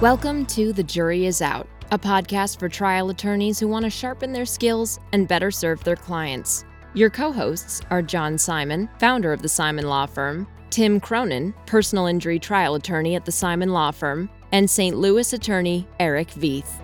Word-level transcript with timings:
Welcome 0.00 0.46
to 0.46 0.72
The 0.72 0.82
Jury 0.82 1.26
Is 1.26 1.42
Out, 1.42 1.68
a 1.90 1.98
podcast 1.98 2.58
for 2.58 2.70
trial 2.70 3.10
attorneys 3.10 3.60
who 3.60 3.68
want 3.68 3.84
to 3.84 3.90
sharpen 3.90 4.32
their 4.32 4.46
skills 4.46 4.98
and 5.12 5.28
better 5.28 5.50
serve 5.50 5.84
their 5.84 5.94
clients. 5.94 6.64
Your 6.94 7.10
co 7.10 7.30
hosts 7.30 7.82
are 7.90 8.00
John 8.00 8.38
Simon, 8.38 8.88
founder 8.98 9.30
of 9.30 9.42
the 9.42 9.48
Simon 9.50 9.86
Law 9.86 10.06
Firm, 10.06 10.48
Tim 10.70 11.00
Cronin, 11.00 11.52
personal 11.66 12.06
injury 12.06 12.38
trial 12.38 12.76
attorney 12.76 13.14
at 13.14 13.26
the 13.26 13.32
Simon 13.32 13.74
Law 13.74 13.90
Firm, 13.90 14.30
and 14.52 14.70
St. 14.70 14.96
Louis 14.96 15.34
attorney 15.34 15.86
Eric 15.98 16.28
Veith. 16.28 16.80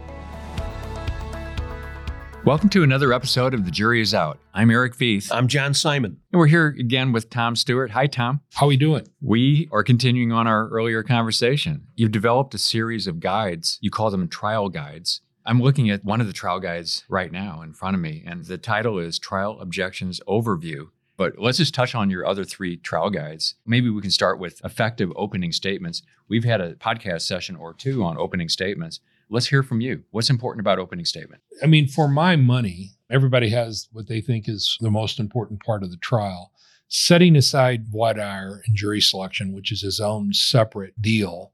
Welcome 2.46 2.68
to 2.68 2.84
another 2.84 3.12
episode 3.12 3.54
of 3.54 3.64
The 3.64 3.72
Jury 3.72 4.00
Is 4.00 4.14
Out. 4.14 4.38
I'm 4.54 4.70
Eric 4.70 4.96
Veith. 4.96 5.32
I'm 5.32 5.48
John 5.48 5.74
Simon. 5.74 6.18
And 6.30 6.38
we're 6.38 6.46
here 6.46 6.68
again 6.78 7.10
with 7.10 7.28
Tom 7.28 7.56
Stewart. 7.56 7.90
Hi, 7.90 8.06
Tom. 8.06 8.40
How 8.54 8.66
are 8.66 8.68
we 8.68 8.76
doing? 8.76 9.04
We 9.20 9.68
are 9.72 9.82
continuing 9.82 10.30
on 10.30 10.46
our 10.46 10.68
earlier 10.68 11.02
conversation. 11.02 11.88
You've 11.96 12.12
developed 12.12 12.54
a 12.54 12.58
series 12.58 13.08
of 13.08 13.18
guides. 13.18 13.78
You 13.80 13.90
call 13.90 14.12
them 14.12 14.28
trial 14.28 14.68
guides. 14.68 15.22
I'm 15.44 15.60
looking 15.60 15.90
at 15.90 16.04
one 16.04 16.20
of 16.20 16.28
the 16.28 16.32
trial 16.32 16.60
guides 16.60 17.02
right 17.08 17.32
now 17.32 17.62
in 17.62 17.72
front 17.72 17.96
of 17.96 18.00
me, 18.00 18.22
and 18.24 18.44
the 18.44 18.58
title 18.58 19.00
is 19.00 19.18
Trial 19.18 19.58
Objections 19.58 20.20
Overview. 20.28 20.90
But 21.16 21.40
let's 21.40 21.58
just 21.58 21.74
touch 21.74 21.96
on 21.96 22.10
your 22.10 22.24
other 22.24 22.44
three 22.44 22.76
trial 22.76 23.10
guides. 23.10 23.56
Maybe 23.66 23.90
we 23.90 24.02
can 24.02 24.12
start 24.12 24.38
with 24.38 24.64
effective 24.64 25.10
opening 25.16 25.50
statements. 25.50 26.02
We've 26.28 26.44
had 26.44 26.60
a 26.60 26.76
podcast 26.76 27.22
session 27.22 27.56
or 27.56 27.74
two 27.74 28.04
on 28.04 28.16
opening 28.16 28.48
statements. 28.48 29.00
Let's 29.28 29.48
hear 29.48 29.62
from 29.62 29.80
you. 29.80 30.04
What's 30.10 30.30
important 30.30 30.60
about 30.60 30.78
opening 30.78 31.04
statement? 31.04 31.42
I 31.62 31.66
mean, 31.66 31.88
for 31.88 32.08
my 32.08 32.36
money, 32.36 32.92
everybody 33.10 33.48
has 33.50 33.88
what 33.92 34.08
they 34.08 34.20
think 34.20 34.48
is 34.48 34.76
the 34.80 34.90
most 34.90 35.18
important 35.18 35.64
part 35.64 35.82
of 35.82 35.90
the 35.90 35.96
trial. 35.96 36.52
Setting 36.88 37.34
aside 37.34 37.88
voir 37.88 38.14
dire 38.14 38.62
and 38.66 38.76
jury 38.76 39.00
selection, 39.00 39.52
which 39.52 39.72
is 39.72 39.82
his 39.82 39.98
own 39.98 40.32
separate 40.32 41.00
deal, 41.02 41.52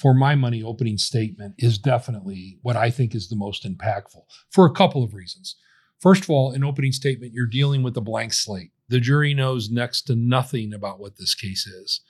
for 0.00 0.14
my 0.14 0.34
money, 0.34 0.62
opening 0.62 0.96
statement 0.96 1.56
is 1.58 1.76
definitely 1.76 2.58
what 2.62 2.76
I 2.76 2.90
think 2.90 3.14
is 3.14 3.28
the 3.28 3.36
most 3.36 3.66
impactful 3.66 4.22
for 4.48 4.64
a 4.64 4.72
couple 4.72 5.02
of 5.04 5.12
reasons. 5.12 5.56
First 5.98 6.22
of 6.24 6.30
all, 6.30 6.52
in 6.52 6.64
opening 6.64 6.92
statement, 6.92 7.34
you're 7.34 7.44
dealing 7.44 7.82
with 7.82 7.94
a 7.98 8.00
blank 8.00 8.32
slate. 8.32 8.70
The 8.88 8.98
jury 8.98 9.34
knows 9.34 9.68
next 9.68 10.02
to 10.02 10.16
nothing 10.16 10.72
about 10.72 11.00
what 11.00 11.18
this 11.18 11.34
case 11.34 11.66
is. 11.66 12.00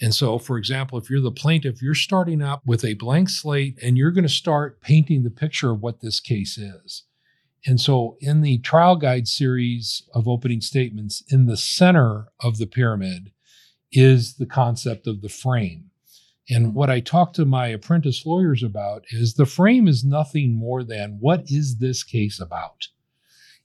And 0.00 0.14
so, 0.14 0.38
for 0.38 0.58
example, 0.58 0.98
if 0.98 1.08
you're 1.08 1.22
the 1.22 1.30
plaintiff, 1.30 1.80
you're 1.80 1.94
starting 1.94 2.42
up 2.42 2.62
with 2.66 2.84
a 2.84 2.94
blank 2.94 3.30
slate 3.30 3.78
and 3.82 3.96
you're 3.96 4.10
going 4.10 4.24
to 4.24 4.28
start 4.28 4.82
painting 4.82 5.22
the 5.22 5.30
picture 5.30 5.70
of 5.70 5.80
what 5.80 6.00
this 6.00 6.20
case 6.20 6.58
is. 6.58 7.04
And 7.64 7.80
so, 7.80 8.16
in 8.20 8.42
the 8.42 8.58
trial 8.58 8.96
guide 8.96 9.26
series 9.26 10.02
of 10.14 10.28
opening 10.28 10.60
statements, 10.60 11.22
in 11.28 11.46
the 11.46 11.56
center 11.56 12.28
of 12.40 12.58
the 12.58 12.66
pyramid 12.66 13.32
is 13.90 14.34
the 14.34 14.46
concept 14.46 15.06
of 15.06 15.22
the 15.22 15.28
frame. 15.28 15.90
And 16.48 16.74
what 16.74 16.90
I 16.90 17.00
talk 17.00 17.32
to 17.34 17.44
my 17.44 17.68
apprentice 17.68 18.24
lawyers 18.24 18.62
about 18.62 19.04
is 19.10 19.34
the 19.34 19.46
frame 19.46 19.88
is 19.88 20.04
nothing 20.04 20.54
more 20.54 20.84
than 20.84 21.18
what 21.18 21.44
is 21.46 21.78
this 21.78 22.04
case 22.04 22.38
about? 22.38 22.88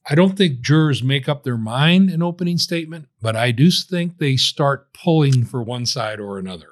I 0.10 0.16
don't 0.16 0.36
think 0.36 0.62
jurors 0.62 1.04
make 1.04 1.30
up 1.30 1.44
their 1.44 1.58
mind 1.58 2.10
in 2.10 2.24
opening 2.24 2.58
statement, 2.58 3.08
but 3.22 3.36
I 3.36 3.52
do 3.52 3.70
think 3.70 4.18
they 4.18 4.36
start 4.36 4.94
pulling 4.94 5.46
for 5.46 5.62
one 5.62 5.86
side 5.86 6.20
or 6.20 6.38
another. 6.38 6.70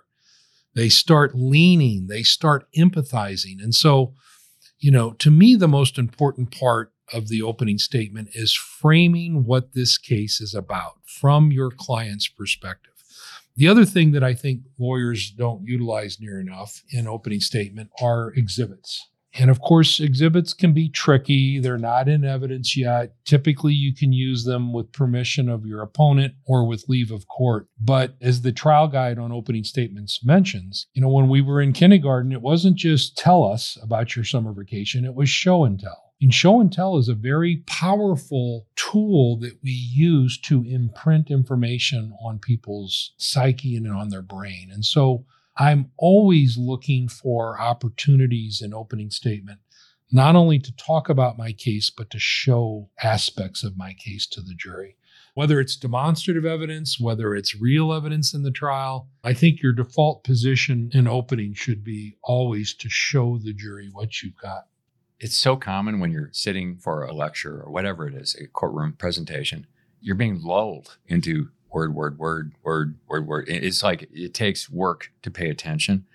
They 0.74 0.90
start 0.90 1.36
leaning, 1.36 2.08
they 2.08 2.24
start 2.24 2.68
empathizing. 2.76 3.62
And 3.62 3.76
so, 3.76 4.14
you 4.80 4.92
know, 4.92 5.12
to 5.14 5.30
me, 5.30 5.56
the 5.56 5.68
most 5.68 5.98
important 5.98 6.58
part 6.58 6.92
of 7.14 7.28
the 7.28 7.42
opening 7.42 7.78
statement 7.78 8.30
is 8.34 8.54
framing 8.54 9.46
what 9.46 9.74
this 9.74 9.98
case 9.98 10.42
is 10.42 10.54
about 10.54 10.98
from 11.06 11.52
your 11.52 11.72
client's 11.72 12.28
perspective. 12.28 12.94
The 13.56 13.68
other 13.68 13.86
thing 13.86 14.12
that 14.14 14.24
I 14.24 14.34
think 14.34 14.62
lawyers 14.78 15.32
don't 15.32 15.66
utilize 15.66 16.20
near 16.20 16.40
enough 16.40 16.84
in 16.92 17.08
opening 17.08 17.42
statement 17.42 17.90
are 18.02 18.32
exhibits. 18.36 19.10
And 19.34 19.52
of 19.52 19.62
course, 19.62 20.00
exhibits 20.00 20.54
can 20.54 20.74
be 20.74 20.90
tricky. 20.90 21.60
They're 21.60 21.78
not 21.78 22.10
in 22.10 22.26
evidence 22.26 22.76
yet. 22.76 23.14
Typically, 23.26 23.74
you 23.74 23.94
can 23.94 24.12
use 24.12 24.44
them 24.44 24.74
with 24.74 24.92
permission 24.92 25.50
of 25.50 25.66
your 25.66 25.82
opponent 25.82 26.34
or 26.46 26.66
with 26.66 26.90
leave 26.90 27.12
of 27.12 27.28
court. 27.28 27.68
But 27.80 28.16
as 28.22 28.42
the 28.42 28.52
trial 28.52 28.88
guide 28.88 29.20
on 29.20 29.32
opening 29.32 29.64
statements 29.64 30.26
mentions, 30.26 30.88
you 30.94 31.02
know, 31.02 31.10
when 31.10 31.30
we 31.30 31.42
were 31.42 31.62
in 31.62 31.74
kindergarten, 31.74 32.32
it 32.32 32.42
wasn't 32.42 32.76
just 32.76 33.18
tell 33.18 33.44
us 33.44 33.78
about 33.84 34.16
your 34.16 34.26
summer 34.26 34.52
vacation, 34.52 35.06
it 35.06 35.14
was 35.14 35.30
show 35.30 35.64
and 35.64 35.80
tell. 35.80 36.06
And 36.22 36.34
show 36.34 36.60
and 36.60 36.72
tell 36.72 36.98
is 36.98 37.08
a 37.08 37.14
very 37.14 37.64
powerful 37.66 38.68
tool 38.76 39.38
that 39.40 39.58
we 39.64 39.72
use 39.72 40.38
to 40.42 40.66
imprint 40.66 41.32
information 41.32 42.14
on 42.22 42.40
people's 42.40 43.14
psyche 43.18 43.78
and 43.78 43.88
on 43.88 44.10
their 44.10 44.22
brain. 44.22 44.70
And 44.74 44.84
so 44.84 45.24
I'm 45.60 45.92
always 45.98 46.58
looking 46.58 47.10
for 47.10 47.60
opportunities 47.60 48.62
in 48.62 48.74
opening 48.74 49.10
statement, 49.10 49.60
not 50.10 50.38
only 50.38 50.58
to 50.58 50.76
talk 50.78 51.10
about 51.10 51.38
my 51.38 51.52
case, 51.52 51.90
but 51.90 52.10
to 52.12 52.20
show 52.20 52.90
aspects 53.04 53.62
of 53.62 53.78
my 53.78 53.94
case 53.94 54.26
to 54.28 54.42
the 54.42 54.56
jury. 54.56 54.96
Whether 55.34 55.60
it's 55.60 55.76
demonstrative 55.76 56.46
evidence, 56.46 56.98
whether 56.98 57.36
it's 57.36 57.60
real 57.60 57.92
evidence 57.92 58.34
in 58.34 58.44
the 58.44 58.52
trial, 58.52 59.10
I 59.22 59.34
think 59.34 59.62
your 59.62 59.74
default 59.74 60.24
position 60.24 60.92
in 60.94 61.10
opening 61.10 61.54
should 61.54 61.84
be 61.84 62.16
always 62.24 62.74
to 62.76 62.90
show 62.90 63.38
the 63.38 63.54
jury 63.54 63.90
what 63.92 64.24
you've 64.24 64.38
got. 64.38 64.68
It's 65.20 65.38
so 65.38 65.58
common 65.58 66.00
when 66.00 66.12
you're 66.12 66.30
sitting 66.32 66.78
for 66.78 67.04
a 67.04 67.14
lecture 67.14 67.62
or 67.62 67.70
whatever 67.70 68.08
it 68.08 68.16
is, 68.16 68.34
a 68.36 68.48
courtroom 68.48 68.94
presentation, 68.94 69.68
you're 70.00 70.16
being 70.16 70.42
lulled 70.42 70.98
into 71.08 71.50
word, 71.72 71.94
word, 71.94 72.18
word, 72.18 72.54
word, 72.64 72.96
word, 73.08 73.28
word. 73.28 73.46
It's 73.48 73.84
like 73.84 74.10
it 74.14 74.34
takes 74.34 74.70
work 74.70 75.12
to 75.22 75.32
pay 75.32 75.50
attention. 75.50 76.06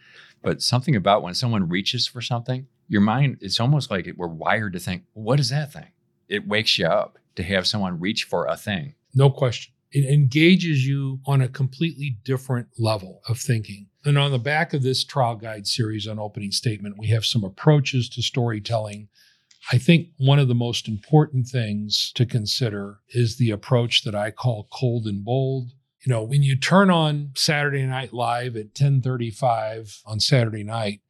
But 0.42 0.62
something 0.62 0.94
about 0.94 1.22
when 1.22 1.34
someone 1.34 1.69
reaches 1.69 2.06
for 2.06 2.20
something, 2.20 2.66
your 2.88 3.00
mind, 3.00 3.38
it's 3.41 3.60
almost 3.60 3.91
like 3.91 4.09
we're 4.16 4.26
wired 4.26 4.75
to 4.75 4.78
think, 4.78 5.04
what 5.14 5.41
is 5.41 5.48
that 5.50 5.72
thing? 5.72 5.88
It 6.28 6.47
wakes 6.47 6.78
you 6.78 6.87
up 6.87 7.19
to 7.37 7.43
have 7.43 7.66
someone 7.66 7.98
reach 8.00 8.25
for 8.25 8.47
a 8.47 8.56
thing. 8.56 8.94
No 9.14 9.31
question. 9.31 9.72
It 9.91 10.12
engages 10.12 10.87
you 10.87 11.20
on 11.25 11.41
a 11.41 11.48
completely 11.48 12.19
different 12.25 12.69
level 12.78 13.22
of 13.28 13.38
thinking. 13.38 13.87
And 14.04 14.19
on 14.19 14.32
the 14.32 14.38
back 14.38 14.75
of 14.75 14.82
this 14.82 15.04
trial 15.04 15.37
guide 15.37 15.66
series 15.66 16.06
on 16.06 16.19
opening 16.19 16.50
statement, 16.50 16.98
we 16.98 17.06
have 17.09 17.25
some 17.25 17.44
approaches 17.44 18.09
to 18.10 18.22
storytelling 18.22 19.09
I 19.72 19.78
think 19.78 20.08
one 20.19 20.38
of 20.38 20.48
the 20.48 20.54
most 20.54 20.88
important 20.88 21.47
things 21.47 22.12
to 22.16 22.26
consider 22.26 22.98
is 23.10 23.36
the 23.36 23.50
approach 23.50 24.04
that 24.04 24.14
I 24.14 24.30
call 24.30 24.69
cold 24.72 25.06
and 25.06 25.25
bold. 25.25 25.72
You 26.04 26.12
know, 26.12 26.22
when 26.22 26.42
you 26.42 26.56
turn 26.56 26.91
on 26.91 27.30
Saturday 27.34 27.84
Night 27.86 28.12
Live 28.12 28.56
at 28.56 28.75
10:35 28.75 30.02
on 30.04 30.20
Saturday 30.20 30.64
night, 30.64 31.00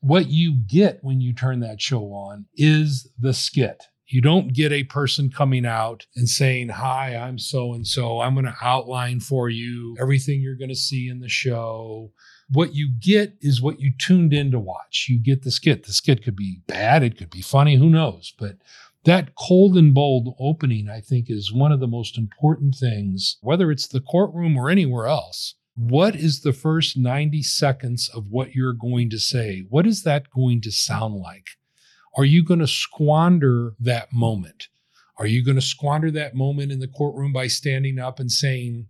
what 0.00 0.28
you 0.28 0.54
get 0.54 1.02
when 1.02 1.20
you 1.20 1.32
turn 1.32 1.60
that 1.60 1.80
show 1.80 2.12
on 2.12 2.46
is 2.54 3.08
the 3.18 3.34
skit. 3.34 3.82
You 4.06 4.20
don't 4.20 4.52
get 4.52 4.70
a 4.70 4.84
person 4.84 5.30
coming 5.30 5.64
out 5.64 6.06
and 6.14 6.28
saying, 6.28 6.68
Hi, 6.68 7.16
I'm 7.16 7.38
so 7.38 7.72
and 7.72 7.86
so. 7.86 8.20
I'm 8.20 8.34
going 8.34 8.44
to 8.44 8.54
outline 8.60 9.20
for 9.20 9.48
you 9.48 9.96
everything 9.98 10.40
you're 10.40 10.56
going 10.56 10.68
to 10.68 10.76
see 10.76 11.08
in 11.08 11.20
the 11.20 11.28
show. 11.28 12.12
What 12.50 12.74
you 12.74 12.90
get 12.90 13.34
is 13.40 13.62
what 13.62 13.80
you 13.80 13.92
tuned 13.96 14.32
in 14.32 14.50
to 14.50 14.58
watch. 14.58 15.06
You 15.08 15.18
get 15.18 15.42
the 15.42 15.50
skit. 15.50 15.84
The 15.84 15.92
skit 15.92 16.22
could 16.22 16.36
be 16.36 16.60
bad, 16.66 17.02
it 17.02 17.16
could 17.16 17.30
be 17.30 17.42
funny, 17.42 17.76
who 17.76 17.88
knows? 17.88 18.32
But 18.38 18.56
that 19.04 19.34
cold 19.34 19.76
and 19.76 19.94
bold 19.94 20.34
opening, 20.38 20.88
I 20.88 21.00
think, 21.00 21.28
is 21.28 21.52
one 21.52 21.72
of 21.72 21.80
the 21.80 21.86
most 21.86 22.16
important 22.16 22.74
things, 22.74 23.36
whether 23.42 23.70
it's 23.70 23.86
the 23.86 24.00
courtroom 24.00 24.56
or 24.56 24.70
anywhere 24.70 25.06
else. 25.06 25.54
What 25.76 26.14
is 26.14 26.40
the 26.40 26.52
first 26.52 26.96
90 26.96 27.42
seconds 27.42 28.08
of 28.08 28.28
what 28.28 28.54
you're 28.54 28.72
going 28.72 29.10
to 29.10 29.18
say? 29.18 29.64
What 29.68 29.86
is 29.86 30.04
that 30.04 30.30
going 30.30 30.60
to 30.62 30.70
sound 30.70 31.16
like? 31.16 31.48
Are 32.16 32.24
you 32.24 32.44
going 32.44 32.60
to 32.60 32.66
squander 32.66 33.74
that 33.80 34.12
moment? 34.12 34.68
Are 35.18 35.26
you 35.26 35.44
going 35.44 35.56
to 35.56 35.62
squander 35.62 36.10
that 36.12 36.34
moment 36.34 36.72
in 36.72 36.78
the 36.78 36.88
courtroom 36.88 37.32
by 37.32 37.48
standing 37.48 37.98
up 37.98 38.20
and 38.20 38.30
saying, 38.30 38.86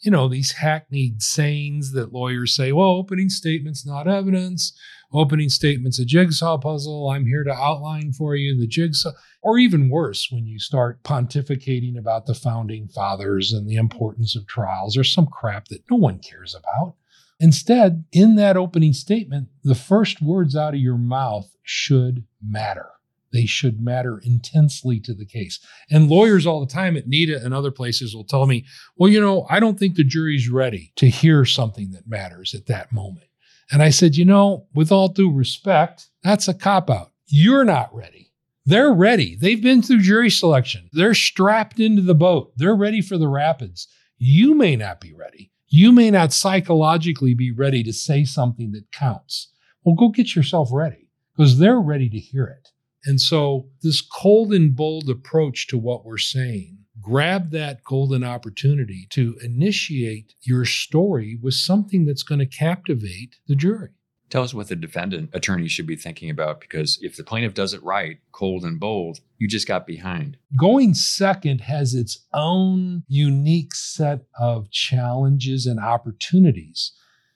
you 0.00 0.10
know, 0.10 0.28
these 0.28 0.52
hackneyed 0.52 1.22
sayings 1.22 1.92
that 1.92 2.12
lawyers 2.12 2.54
say, 2.54 2.72
well, 2.72 2.90
opening 2.90 3.28
statement's 3.28 3.84
not 3.84 4.06
evidence. 4.06 4.72
Opening 5.12 5.48
statement's 5.48 5.98
a 5.98 6.04
jigsaw 6.04 6.58
puzzle. 6.58 7.08
I'm 7.08 7.26
here 7.26 7.42
to 7.42 7.52
outline 7.52 8.12
for 8.12 8.36
you 8.36 8.58
the 8.58 8.66
jigsaw. 8.66 9.12
Or 9.42 9.58
even 9.58 9.88
worse, 9.88 10.28
when 10.30 10.46
you 10.46 10.58
start 10.58 11.02
pontificating 11.02 11.98
about 11.98 12.26
the 12.26 12.34
founding 12.34 12.88
fathers 12.88 13.52
and 13.52 13.68
the 13.68 13.76
importance 13.76 14.36
of 14.36 14.46
trials 14.46 14.96
or 14.96 15.04
some 15.04 15.26
crap 15.26 15.68
that 15.68 15.82
no 15.90 15.96
one 15.96 16.18
cares 16.18 16.54
about. 16.54 16.94
Instead, 17.40 18.04
in 18.12 18.36
that 18.36 18.56
opening 18.56 18.92
statement, 18.92 19.48
the 19.62 19.74
first 19.74 20.20
words 20.20 20.54
out 20.54 20.74
of 20.74 20.80
your 20.80 20.98
mouth 20.98 21.54
should 21.62 22.24
matter. 22.42 22.90
They 23.32 23.46
should 23.46 23.80
matter 23.80 24.18
intensely 24.18 25.00
to 25.00 25.14
the 25.14 25.26
case. 25.26 25.60
And 25.90 26.08
lawyers 26.08 26.46
all 26.46 26.60
the 26.60 26.72
time 26.72 26.96
at 26.96 27.08
NITA 27.08 27.44
and 27.44 27.52
other 27.52 27.70
places 27.70 28.14
will 28.14 28.24
tell 28.24 28.46
me, 28.46 28.64
well, 28.96 29.10
you 29.10 29.20
know, 29.20 29.46
I 29.50 29.60
don't 29.60 29.78
think 29.78 29.96
the 29.96 30.04
jury's 30.04 30.48
ready 30.48 30.92
to 30.96 31.08
hear 31.08 31.44
something 31.44 31.90
that 31.92 32.08
matters 32.08 32.54
at 32.54 32.66
that 32.66 32.92
moment. 32.92 33.26
And 33.70 33.82
I 33.82 33.90
said, 33.90 34.16
you 34.16 34.24
know, 34.24 34.66
with 34.74 34.90
all 34.90 35.08
due 35.08 35.30
respect, 35.30 36.08
that's 36.22 36.48
a 36.48 36.54
cop 36.54 36.88
out. 36.88 37.12
You're 37.26 37.64
not 37.64 37.94
ready. 37.94 38.32
They're 38.64 38.92
ready. 38.92 39.36
They've 39.36 39.62
been 39.62 39.82
through 39.82 40.00
jury 40.00 40.30
selection. 40.30 40.88
They're 40.92 41.14
strapped 41.14 41.80
into 41.80 42.02
the 42.02 42.14
boat. 42.14 42.52
They're 42.56 42.76
ready 42.76 43.00
for 43.00 43.18
the 43.18 43.28
rapids. 43.28 43.88
You 44.18 44.54
may 44.54 44.76
not 44.76 45.00
be 45.00 45.12
ready. 45.12 45.52
You 45.68 45.92
may 45.92 46.10
not 46.10 46.32
psychologically 46.32 47.34
be 47.34 47.50
ready 47.50 47.82
to 47.82 47.92
say 47.92 48.24
something 48.24 48.72
that 48.72 48.90
counts. 48.90 49.52
Well, 49.84 49.94
go 49.94 50.08
get 50.08 50.34
yourself 50.34 50.70
ready 50.72 51.08
because 51.36 51.58
they're 51.58 51.80
ready 51.80 52.08
to 52.08 52.18
hear 52.18 52.44
it. 52.44 52.70
And 53.04 53.20
so, 53.20 53.68
this 53.82 54.00
cold 54.00 54.52
and 54.52 54.74
bold 54.74 55.08
approach 55.08 55.66
to 55.68 55.78
what 55.78 56.04
we're 56.04 56.18
saying, 56.18 56.78
grab 57.00 57.50
that 57.50 57.84
golden 57.84 58.24
opportunity 58.24 59.06
to 59.10 59.36
initiate 59.42 60.34
your 60.42 60.64
story 60.64 61.38
with 61.40 61.54
something 61.54 62.04
that's 62.04 62.22
going 62.22 62.40
to 62.40 62.46
captivate 62.46 63.36
the 63.46 63.54
jury. 63.54 63.90
Tell 64.30 64.42
us 64.42 64.52
what 64.52 64.68
the 64.68 64.76
defendant 64.76 65.30
attorney 65.32 65.68
should 65.68 65.86
be 65.86 65.96
thinking 65.96 66.28
about 66.28 66.60
because 66.60 66.98
if 67.00 67.16
the 67.16 67.24
plaintiff 67.24 67.54
does 67.54 67.72
it 67.72 67.82
right, 67.82 68.18
cold 68.32 68.62
and 68.62 68.78
bold, 68.78 69.20
you 69.38 69.48
just 69.48 69.66
got 69.66 69.86
behind. 69.86 70.36
Going 70.58 70.92
second 70.92 71.62
has 71.62 71.94
its 71.94 72.26
own 72.34 73.04
unique 73.08 73.74
set 73.74 74.24
of 74.38 74.70
challenges 74.70 75.64
and 75.64 75.80
opportunities. 75.80 76.92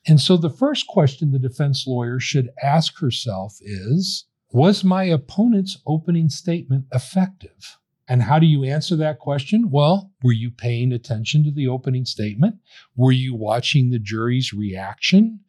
And 0.06 0.20
so 0.20 0.36
the 0.36 0.50
first 0.50 0.86
question 0.86 1.30
the 1.30 1.38
defense 1.38 1.86
lawyer 1.86 2.20
should 2.20 2.50
ask 2.62 2.98
herself 2.98 3.56
is 3.62 4.26
Was 4.52 4.84
my 4.84 5.04
opponent's 5.04 5.78
opening 5.86 6.28
statement 6.28 6.84
effective? 6.92 7.78
And 8.06 8.22
how 8.22 8.38
do 8.38 8.44
you 8.44 8.64
answer 8.64 8.96
that 8.96 9.18
question? 9.18 9.70
Well, 9.70 10.12
were 10.22 10.32
you 10.32 10.50
paying 10.50 10.92
attention 10.92 11.42
to 11.44 11.50
the 11.50 11.68
opening 11.68 12.04
statement? 12.04 12.56
Were 12.94 13.12
you 13.12 13.34
watching 13.34 13.88
the 13.88 13.98
jury's 13.98 14.52
reaction? 14.52 15.40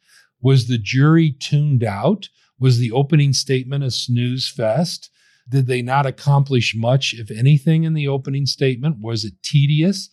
Was 0.42 0.68
the 0.68 0.78
jury 0.78 1.32
tuned 1.32 1.84
out? 1.84 2.30
Was 2.58 2.78
the 2.78 2.94
opening 2.94 3.34
statement 3.34 3.84
a 3.84 3.92
snooze 3.92 4.50
fest? 4.50 5.10
Did 5.50 5.68
they 5.68 5.82
not 5.82 6.06
accomplish 6.06 6.74
much, 6.74 7.14
if 7.14 7.30
anything, 7.30 7.84
in 7.84 7.96
the 7.96 8.08
opening 8.08 8.46
statement? 8.46 9.00
Was 9.02 9.26
it 9.26 9.34
tedious? 9.44 10.10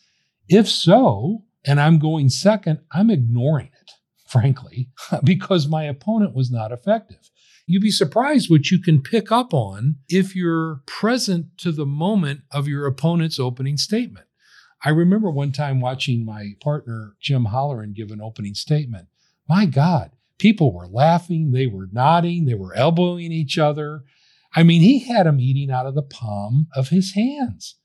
If 0.49 0.69
so, 0.69 1.45
and 1.65 1.81
I'm 1.81 2.01
going 2.01 2.29
second, 2.29 2.81
I'm 2.91 3.11
ignoring 3.11 3.71
it, 3.81 3.91
frankly, 4.29 4.89
because 5.25 5.69
my 5.69 5.85
opponent 5.85 6.35
was 6.35 6.51
not 6.51 6.73
effective. 6.73 7.31
You'd 7.71 7.83
be 7.83 7.91
surprised 7.91 8.51
what 8.51 8.71
you 8.71 8.81
can 8.81 9.03
pick 9.03 9.31
up 9.31 9.55
on 9.55 9.97
if 10.09 10.35
you're 10.35 10.83
present 10.87 11.57
to 11.59 11.73
the 11.73 11.87
moment 11.87 12.41
of 12.51 12.69
your 12.69 12.87
opponent's 12.87 13.39
opening 13.39 13.77
statement. 13.77 14.27
I 14.85 14.91
remember 14.91 15.31
one 15.31 15.53
time 15.53 15.81
watching 15.81 16.25
my 16.25 16.53
partner, 16.61 17.17
Jim 17.21 17.47
Holleran, 17.47 17.95
give 17.95 18.11
an 18.11 18.21
opening 18.21 18.55
statement. 18.55 19.09
My 19.49 19.67
God, 19.67 20.11
People 20.41 20.73
were 20.73 20.89
laughing, 20.89 21.51
they 21.53 21.67
were 21.67 21.91
nodding, 21.93 22.47
they 22.47 22.55
were 22.55 22.75
elbowing 22.75 23.31
each 23.31 23.59
other. 23.59 24.05
I 24.57 24.63
mean, 24.63 24.81
he 24.81 25.01
had 25.01 25.27
them 25.27 25.39
eating 25.39 25.71
out 25.71 25.85
of 25.85 25.95
the 25.95 26.03
palm 26.03 26.67
of 26.75 26.89
his 26.89 27.13
hands. 27.13 27.77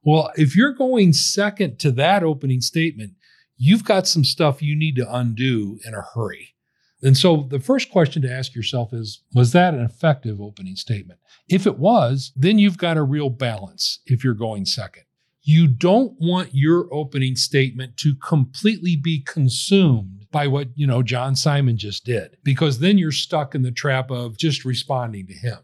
Well, 0.00 0.30
if 0.36 0.54
you're 0.54 0.72
going 0.72 1.12
second 1.12 1.80
to 1.80 1.90
that 1.92 2.22
opening 2.22 2.60
statement, 2.60 3.14
you've 3.56 3.84
got 3.84 4.06
some 4.06 4.22
stuff 4.22 4.62
you 4.62 4.76
need 4.76 4.94
to 4.94 5.12
undo 5.12 5.80
in 5.84 5.92
a 5.92 6.02
hurry. 6.14 6.53
And 7.04 7.16
so 7.16 7.46
the 7.50 7.60
first 7.60 7.90
question 7.90 8.22
to 8.22 8.32
ask 8.32 8.54
yourself 8.54 8.92
is 8.92 9.20
Was 9.34 9.52
that 9.52 9.74
an 9.74 9.84
effective 9.84 10.40
opening 10.40 10.74
statement? 10.74 11.20
If 11.48 11.66
it 11.66 11.78
was, 11.78 12.32
then 12.34 12.58
you've 12.58 12.78
got 12.78 12.96
a 12.96 13.02
real 13.02 13.30
balance 13.30 14.00
if 14.06 14.24
you're 14.24 14.34
going 14.34 14.64
second. 14.64 15.04
You 15.42 15.68
don't 15.68 16.14
want 16.18 16.54
your 16.54 16.88
opening 16.92 17.36
statement 17.36 17.98
to 17.98 18.14
completely 18.14 18.96
be 18.96 19.20
consumed 19.20 20.26
by 20.30 20.46
what, 20.46 20.68
you 20.74 20.86
know, 20.86 21.02
John 21.02 21.36
Simon 21.36 21.76
just 21.76 22.06
did, 22.06 22.38
because 22.42 22.78
then 22.78 22.96
you're 22.96 23.12
stuck 23.12 23.54
in 23.54 23.60
the 23.60 23.70
trap 23.70 24.10
of 24.10 24.38
just 24.38 24.64
responding 24.64 25.26
to 25.26 25.34
him. 25.34 25.58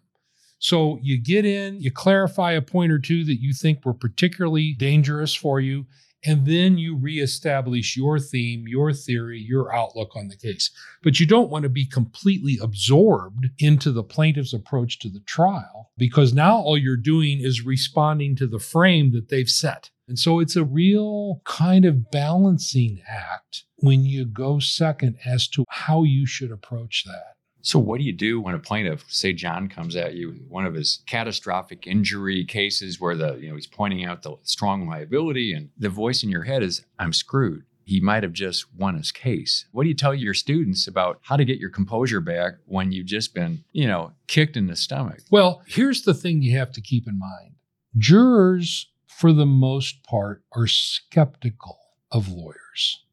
So 0.58 0.98
you 1.02 1.19
get 1.19 1.46
in, 1.46 1.81
you 1.81 1.90
clarify 1.90 2.52
a 2.52 2.60
point 2.60 2.93
or 2.93 2.98
two 2.98 3.25
that 3.25 3.40
you 3.40 3.54
think 3.54 3.82
were 3.82 3.94
particularly 3.94 4.75
dangerous 4.75 5.34
for 5.34 5.58
you, 5.58 5.86
and 6.25 6.46
then 6.46 6.76
you 6.76 6.96
reestablish 6.96 7.96
your 7.96 8.19
theme, 8.19 8.64
your 8.67 8.93
theory, 8.93 9.38
your 9.38 9.75
outlook 9.75 10.14
on 10.14 10.28
the 10.28 10.37
case. 10.37 10.70
But 11.02 11.19
you 11.19 11.26
don't 11.26 11.50
want 11.50 11.62
to 11.62 11.69
be 11.69 11.87
completely 11.87 12.58
absorbed 12.61 13.49
into 13.58 13.90
the 13.90 14.02
plaintiff's 14.02 14.52
approach 14.52 14.99
to 15.00 15.08
the 15.08 15.20
trial 15.20 15.90
because 15.96 16.34
now 16.34 16.56
all 16.56 16.76
you're 16.76 16.96
doing 16.96 17.40
is 17.40 17.64
responding 17.64 18.37
to 18.37 18.46
the 18.46 18.58
frame 18.58 19.12
that 19.12 19.28
they've 19.28 19.49
set. 19.49 19.90
And 20.08 20.19
so 20.19 20.40
it's 20.40 20.56
a 20.56 20.64
real 20.64 21.40
kind 21.44 21.84
of 21.84 22.11
balancing 22.11 23.00
act 23.08 23.64
when 23.76 24.05
you 24.05 24.25
go 24.26 24.58
second 24.58 25.17
as 25.25 25.49
to 25.49 25.64
how 25.69 26.02
you 26.02 26.26
should 26.26 26.50
approach 26.50 27.05
that. 27.06 27.37
So, 27.62 27.78
what 27.78 27.98
do 27.98 28.04
you 28.04 28.12
do 28.12 28.40
when 28.40 28.54
a 28.54 28.58
plaintiff, 28.58 29.04
say 29.08 29.32
John, 29.32 29.68
comes 29.68 29.96
at 29.96 30.14
you 30.14 30.30
in 30.30 30.46
one 30.48 30.66
of 30.66 30.74
his 30.74 31.02
catastrophic 31.06 31.86
injury 31.86 32.44
cases 32.44 33.00
where 33.00 33.16
the 33.16 33.36
you 33.36 33.48
know 33.48 33.54
he's 33.54 33.66
pointing 33.66 34.04
out 34.04 34.22
the 34.22 34.36
strong 34.42 34.88
liability 34.88 35.52
and 35.52 35.70
the 35.78 35.88
voice 35.88 36.22
in 36.22 36.30
your 36.30 36.44
head 36.44 36.62
is, 36.62 36.84
"I'm 36.98 37.12
screwed." 37.12 37.64
He 37.84 38.00
might 38.00 38.22
have 38.22 38.32
just 38.32 38.72
won 38.74 38.96
his 38.96 39.10
case. 39.10 39.66
What 39.72 39.82
do 39.82 39.88
you 39.88 39.96
tell 39.96 40.14
your 40.14 40.34
students 40.34 40.86
about 40.86 41.18
how 41.22 41.36
to 41.36 41.44
get 41.44 41.58
your 41.58 41.70
composure 41.70 42.20
back 42.20 42.54
when 42.66 42.92
you've 42.92 43.06
just 43.06 43.34
been, 43.34 43.64
you 43.72 43.88
know, 43.88 44.12
kicked 44.28 44.56
in 44.56 44.68
the 44.68 44.76
stomach? 44.76 45.20
Well, 45.28 45.62
here's 45.66 46.02
the 46.02 46.14
thing 46.14 46.40
you 46.40 46.56
have 46.56 46.70
to 46.72 46.80
keep 46.80 47.08
in 47.08 47.18
mind: 47.18 47.56
jurors 47.96 48.90
for 49.20 49.34
the 49.34 49.44
most 49.44 50.02
part, 50.02 50.42
are 50.52 50.66
skeptical 50.66 51.78
of 52.10 52.30
lawyers. 52.30 53.04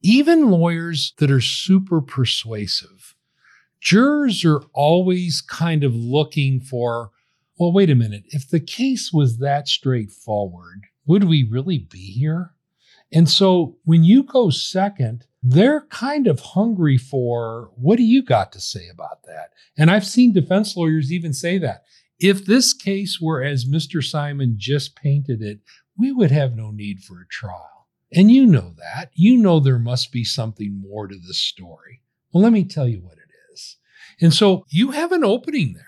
Even 0.00 0.50
lawyers 0.50 1.12
that 1.18 1.30
are 1.30 1.42
super 1.42 2.00
persuasive, 2.00 3.14
jurors 3.80 4.44
are 4.44 4.62
always 4.72 5.40
kind 5.40 5.84
of 5.84 5.94
looking 5.94 6.60
for, 6.60 7.10
well, 7.58 7.72
wait 7.72 7.90
a 7.90 7.94
minute, 7.94 8.24
if 8.28 8.48
the 8.48 8.60
case 8.60 9.12
was 9.12 9.38
that 9.38 9.68
straightforward, 9.68 10.82
would 11.06 11.24
we 11.24 11.42
really 11.42 11.78
be 11.78 12.12
here? 12.12 12.52
And 13.12 13.28
so 13.28 13.76
when 13.84 14.04
you 14.04 14.22
go 14.22 14.50
second, 14.50 15.26
they're 15.42 15.86
kind 15.90 16.26
of 16.26 16.40
hungry 16.40 16.98
for 16.98 17.70
what 17.74 17.96
do 17.96 18.04
you 18.04 18.22
got 18.22 18.52
to 18.52 18.60
say 18.60 18.88
about 18.92 19.24
that? 19.24 19.50
And 19.76 19.90
I've 19.90 20.06
seen 20.06 20.32
defense 20.32 20.76
lawyers 20.76 21.10
even 21.12 21.32
say 21.32 21.58
that. 21.58 21.84
If 22.18 22.44
this 22.44 22.74
case 22.74 23.18
were 23.20 23.42
as 23.42 23.64
Mr. 23.64 24.04
Simon 24.04 24.54
just 24.58 24.94
painted 24.94 25.40
it, 25.40 25.60
we 25.96 26.12
would 26.12 26.30
have 26.30 26.54
no 26.54 26.70
need 26.70 27.00
for 27.00 27.20
a 27.20 27.26
trial. 27.28 27.88
And 28.12 28.30
you 28.30 28.46
know 28.46 28.74
that. 28.76 29.10
You 29.14 29.36
know 29.38 29.60
there 29.60 29.78
must 29.78 30.12
be 30.12 30.24
something 30.24 30.80
more 30.80 31.06
to 31.08 31.16
this 31.16 31.38
story. 31.38 32.02
Well, 32.32 32.42
let 32.42 32.52
me 32.52 32.64
tell 32.64 32.86
you 32.86 32.98
what. 32.98 33.19
And 34.20 34.34
so 34.34 34.64
you 34.68 34.90
have 34.90 35.12
an 35.12 35.24
opening 35.24 35.72
there 35.74 35.86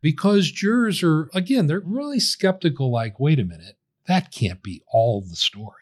because 0.00 0.50
jurors 0.50 1.02
are, 1.02 1.30
again, 1.34 1.66
they're 1.66 1.82
really 1.84 2.20
skeptical 2.20 2.90
like, 2.90 3.20
wait 3.20 3.38
a 3.38 3.44
minute, 3.44 3.76
that 4.06 4.32
can't 4.32 4.62
be 4.62 4.82
all 4.92 5.20
the 5.20 5.36
story. 5.36 5.74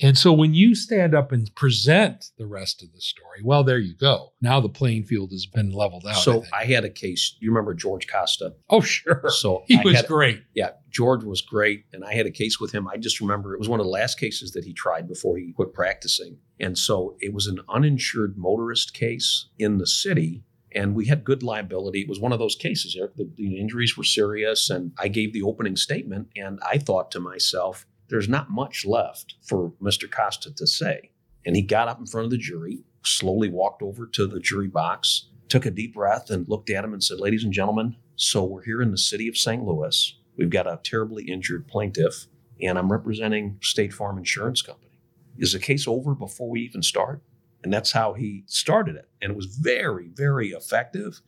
And 0.00 0.18
so 0.18 0.32
when 0.32 0.52
you 0.52 0.74
stand 0.74 1.14
up 1.14 1.30
and 1.30 1.54
present 1.54 2.30
the 2.36 2.46
rest 2.46 2.82
of 2.82 2.92
the 2.92 3.00
story, 3.00 3.40
well, 3.44 3.62
there 3.62 3.78
you 3.78 3.94
go. 3.94 4.32
Now 4.40 4.58
the 4.58 4.68
playing 4.68 5.04
field 5.04 5.30
has 5.30 5.46
been 5.46 5.70
leveled 5.70 6.06
out. 6.06 6.16
So 6.16 6.44
I, 6.52 6.62
I 6.62 6.64
had 6.64 6.84
a 6.84 6.90
case. 6.90 7.36
You 7.38 7.50
remember 7.50 7.72
George 7.72 8.08
Costa? 8.08 8.54
Oh, 8.68 8.80
sure. 8.80 9.22
So 9.30 9.62
he 9.66 9.78
I 9.78 9.82
was 9.84 9.96
had, 9.96 10.08
great. 10.08 10.42
Yeah, 10.54 10.70
George 10.90 11.24
was 11.24 11.40
great. 11.40 11.84
And 11.92 12.04
I 12.04 12.14
had 12.14 12.26
a 12.26 12.30
case 12.30 12.58
with 12.58 12.72
him. 12.72 12.88
I 12.88 12.96
just 12.96 13.20
remember 13.20 13.54
it 13.54 13.58
was 13.58 13.68
one 13.68 13.80
of 13.80 13.86
the 13.86 13.90
last 13.92 14.18
cases 14.18 14.52
that 14.52 14.64
he 14.64 14.72
tried 14.72 15.06
before 15.06 15.36
he 15.36 15.52
quit 15.52 15.72
practicing. 15.72 16.38
And 16.58 16.76
so 16.76 17.16
it 17.20 17.32
was 17.32 17.46
an 17.46 17.60
uninsured 17.68 18.36
motorist 18.36 18.94
case 18.94 19.46
in 19.58 19.78
the 19.78 19.86
city 19.86 20.42
and 20.74 20.94
we 20.94 21.06
had 21.06 21.24
good 21.24 21.42
liability. 21.42 22.00
It 22.02 22.08
was 22.08 22.20
one 22.20 22.32
of 22.32 22.38
those 22.38 22.56
cases, 22.56 22.96
Eric. 22.98 23.16
The, 23.16 23.30
the, 23.36 23.58
injuries 23.58 23.96
were 23.96 24.04
serious, 24.04 24.70
and 24.70 24.92
I 24.98 25.08
gave 25.08 25.32
the 25.32 25.42
opening 25.42 25.76
statement, 25.76 26.28
and 26.36 26.58
I 26.66 26.78
thought 26.78 27.10
to 27.12 27.20
myself, 27.20 27.86
there's 28.08 28.28
not 28.28 28.50
much 28.50 28.84
left 28.84 29.34
for 29.42 29.72
Mr. 29.80 30.10
Costa 30.10 30.52
to 30.54 30.66
say. 30.66 31.10
And 31.46 31.56
he 31.56 31.62
got 31.62 31.88
up 31.88 31.98
in 31.98 32.06
front 32.06 32.26
of 32.26 32.30
the 32.30 32.38
jury, 32.38 32.84
slowly 33.04 33.48
walked 33.48 33.82
over 33.82 34.06
to 34.06 34.26
the 34.26 34.40
jury 34.40 34.68
box, 34.68 35.28
took 35.48 35.66
a 35.66 35.70
deep 35.70 35.94
breath, 35.94 36.30
and 36.30 36.48
looked 36.48 36.70
at 36.70 36.84
him 36.84 36.92
and 36.92 37.02
said, 37.02 37.20
Ladies 37.20 37.44
and 37.44 37.52
gentlemen, 37.52 37.96
so 38.16 38.44
we're 38.44 38.64
here 38.64 38.82
in 38.82 38.90
the 38.90 38.98
city 38.98 39.28
of 39.28 39.36
St. 39.36 39.64
Louis. 39.64 40.18
We've 40.36 40.50
got 40.50 40.66
a 40.66 40.80
terribly 40.82 41.24
injured 41.24 41.68
plaintiff, 41.68 42.26
and 42.60 42.78
I'm 42.78 42.92
representing 42.92 43.58
State 43.62 43.92
Farm 43.92 44.18
Insurance 44.18 44.62
Company. 44.62 44.98
Is 45.38 45.52
the 45.52 45.58
case 45.58 45.88
over 45.88 46.14
before 46.14 46.50
we 46.50 46.60
even 46.60 46.82
start? 46.82 47.22
And 47.62 47.72
that's 47.72 47.92
how 47.92 48.14
he 48.14 48.44
started 48.46 48.96
it. 48.96 49.08
And 49.20 49.30
it 49.30 49.36
was 49.36 49.46
very, 49.46 50.08
very 50.08 50.50
effective. 50.50 51.20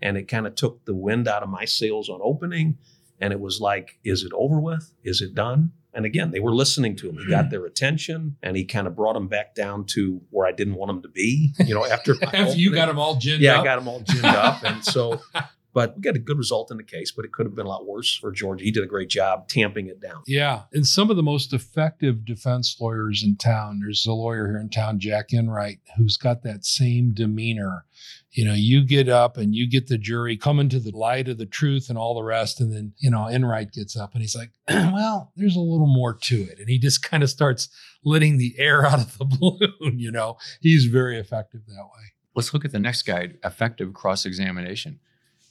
And 0.00 0.16
it 0.16 0.28
kind 0.28 0.46
of 0.46 0.54
took 0.54 0.84
the 0.84 0.94
wind 0.94 1.28
out 1.28 1.42
of 1.42 1.48
my 1.48 1.64
sails 1.64 2.08
on 2.08 2.20
opening. 2.22 2.78
And 3.20 3.32
it 3.32 3.40
was 3.40 3.60
like, 3.60 3.98
is 4.04 4.24
it 4.24 4.32
over 4.34 4.58
with? 4.60 4.92
Is 5.04 5.20
it 5.20 5.34
done? 5.34 5.72
And 5.94 6.06
again, 6.06 6.30
they 6.30 6.40
were 6.40 6.54
listening 6.54 6.96
to 6.96 7.08
him. 7.08 7.18
He 7.18 7.28
got 7.28 7.44
hmm. 7.44 7.50
their 7.50 7.66
attention 7.66 8.36
and 8.42 8.56
he 8.56 8.64
kind 8.64 8.86
of 8.86 8.96
brought 8.96 9.12
them 9.12 9.28
back 9.28 9.54
down 9.54 9.84
to 9.88 10.22
where 10.30 10.46
I 10.46 10.52
didn't 10.52 10.74
want 10.74 10.88
them 10.88 11.02
to 11.02 11.08
be, 11.08 11.52
you 11.58 11.74
know, 11.74 11.84
after, 11.84 12.16
after 12.22 12.56
you 12.56 12.74
got 12.74 12.86
them 12.86 12.98
all 12.98 13.16
ginned 13.16 13.36
up. 13.36 13.40
yeah, 13.42 13.54
up. 13.56 13.60
I 13.60 13.64
got 13.64 13.76
them 13.76 13.88
all 13.88 14.00
ginned 14.00 14.24
up. 14.24 14.62
And 14.64 14.82
so, 14.84 15.20
but 15.72 15.96
we 15.96 16.02
got 16.02 16.16
a 16.16 16.20
good 16.20 16.38
result 16.38 16.70
in 16.70 16.76
the 16.76 16.82
case, 16.82 17.12
but 17.12 17.24
it 17.24 17.32
could 17.32 17.46
have 17.46 17.54
been 17.54 17.66
a 17.66 17.68
lot 17.68 17.86
worse 17.86 18.14
for 18.14 18.30
George. 18.30 18.62
He 18.62 18.70
did 18.70 18.84
a 18.84 18.88
great 18.88 19.08
job 19.08 19.48
tamping 19.48 19.86
it 19.86 20.00
down. 20.00 20.22
Yeah. 20.26 20.62
And 20.72 20.86
some 20.86 21.10
of 21.10 21.16
the 21.16 21.22
most 21.22 21.52
effective 21.52 22.24
defense 22.24 22.76
lawyers 22.80 23.22
in 23.24 23.36
town, 23.36 23.80
there's 23.80 24.06
a 24.06 24.12
lawyer 24.12 24.48
here 24.48 24.58
in 24.58 24.70
town, 24.70 25.00
Jack 25.00 25.32
Enright, 25.32 25.78
who's 25.96 26.16
got 26.16 26.42
that 26.42 26.64
same 26.64 27.12
demeanor 27.14 27.84
you 28.32 28.46
know, 28.46 28.54
you 28.54 28.84
get 28.84 29.10
up 29.10 29.36
and 29.36 29.54
you 29.54 29.68
get 29.68 29.88
the 29.88 29.98
jury 29.98 30.38
coming 30.38 30.70
to 30.70 30.80
the 30.80 30.96
light 30.96 31.28
of 31.28 31.36
the 31.36 31.46
truth 31.46 31.90
and 31.90 31.98
all 31.98 32.14
the 32.14 32.22
rest. 32.22 32.60
And 32.60 32.72
then, 32.74 32.94
you 32.98 33.10
know, 33.10 33.28
Enright 33.28 33.72
gets 33.72 33.94
up 33.94 34.14
and 34.14 34.22
he's 34.22 34.34
like, 34.34 34.50
well, 34.68 35.32
there's 35.36 35.56
a 35.56 35.60
little 35.60 35.86
more 35.86 36.14
to 36.14 36.42
it. 36.42 36.58
And 36.58 36.68
he 36.68 36.78
just 36.78 37.02
kind 37.02 37.22
of 37.22 37.28
starts 37.28 37.68
letting 38.04 38.38
the 38.38 38.54
air 38.58 38.86
out 38.86 39.00
of 39.00 39.18
the 39.18 39.26
balloon, 39.26 39.98
you 39.98 40.10
know. 40.10 40.38
He's 40.60 40.86
very 40.86 41.18
effective 41.18 41.60
that 41.66 41.74
way. 41.74 42.12
Let's 42.34 42.54
look 42.54 42.64
at 42.64 42.72
the 42.72 42.78
next 42.78 43.02
guide 43.02 43.38
effective 43.44 43.92
cross 43.92 44.24
examination. 44.24 45.00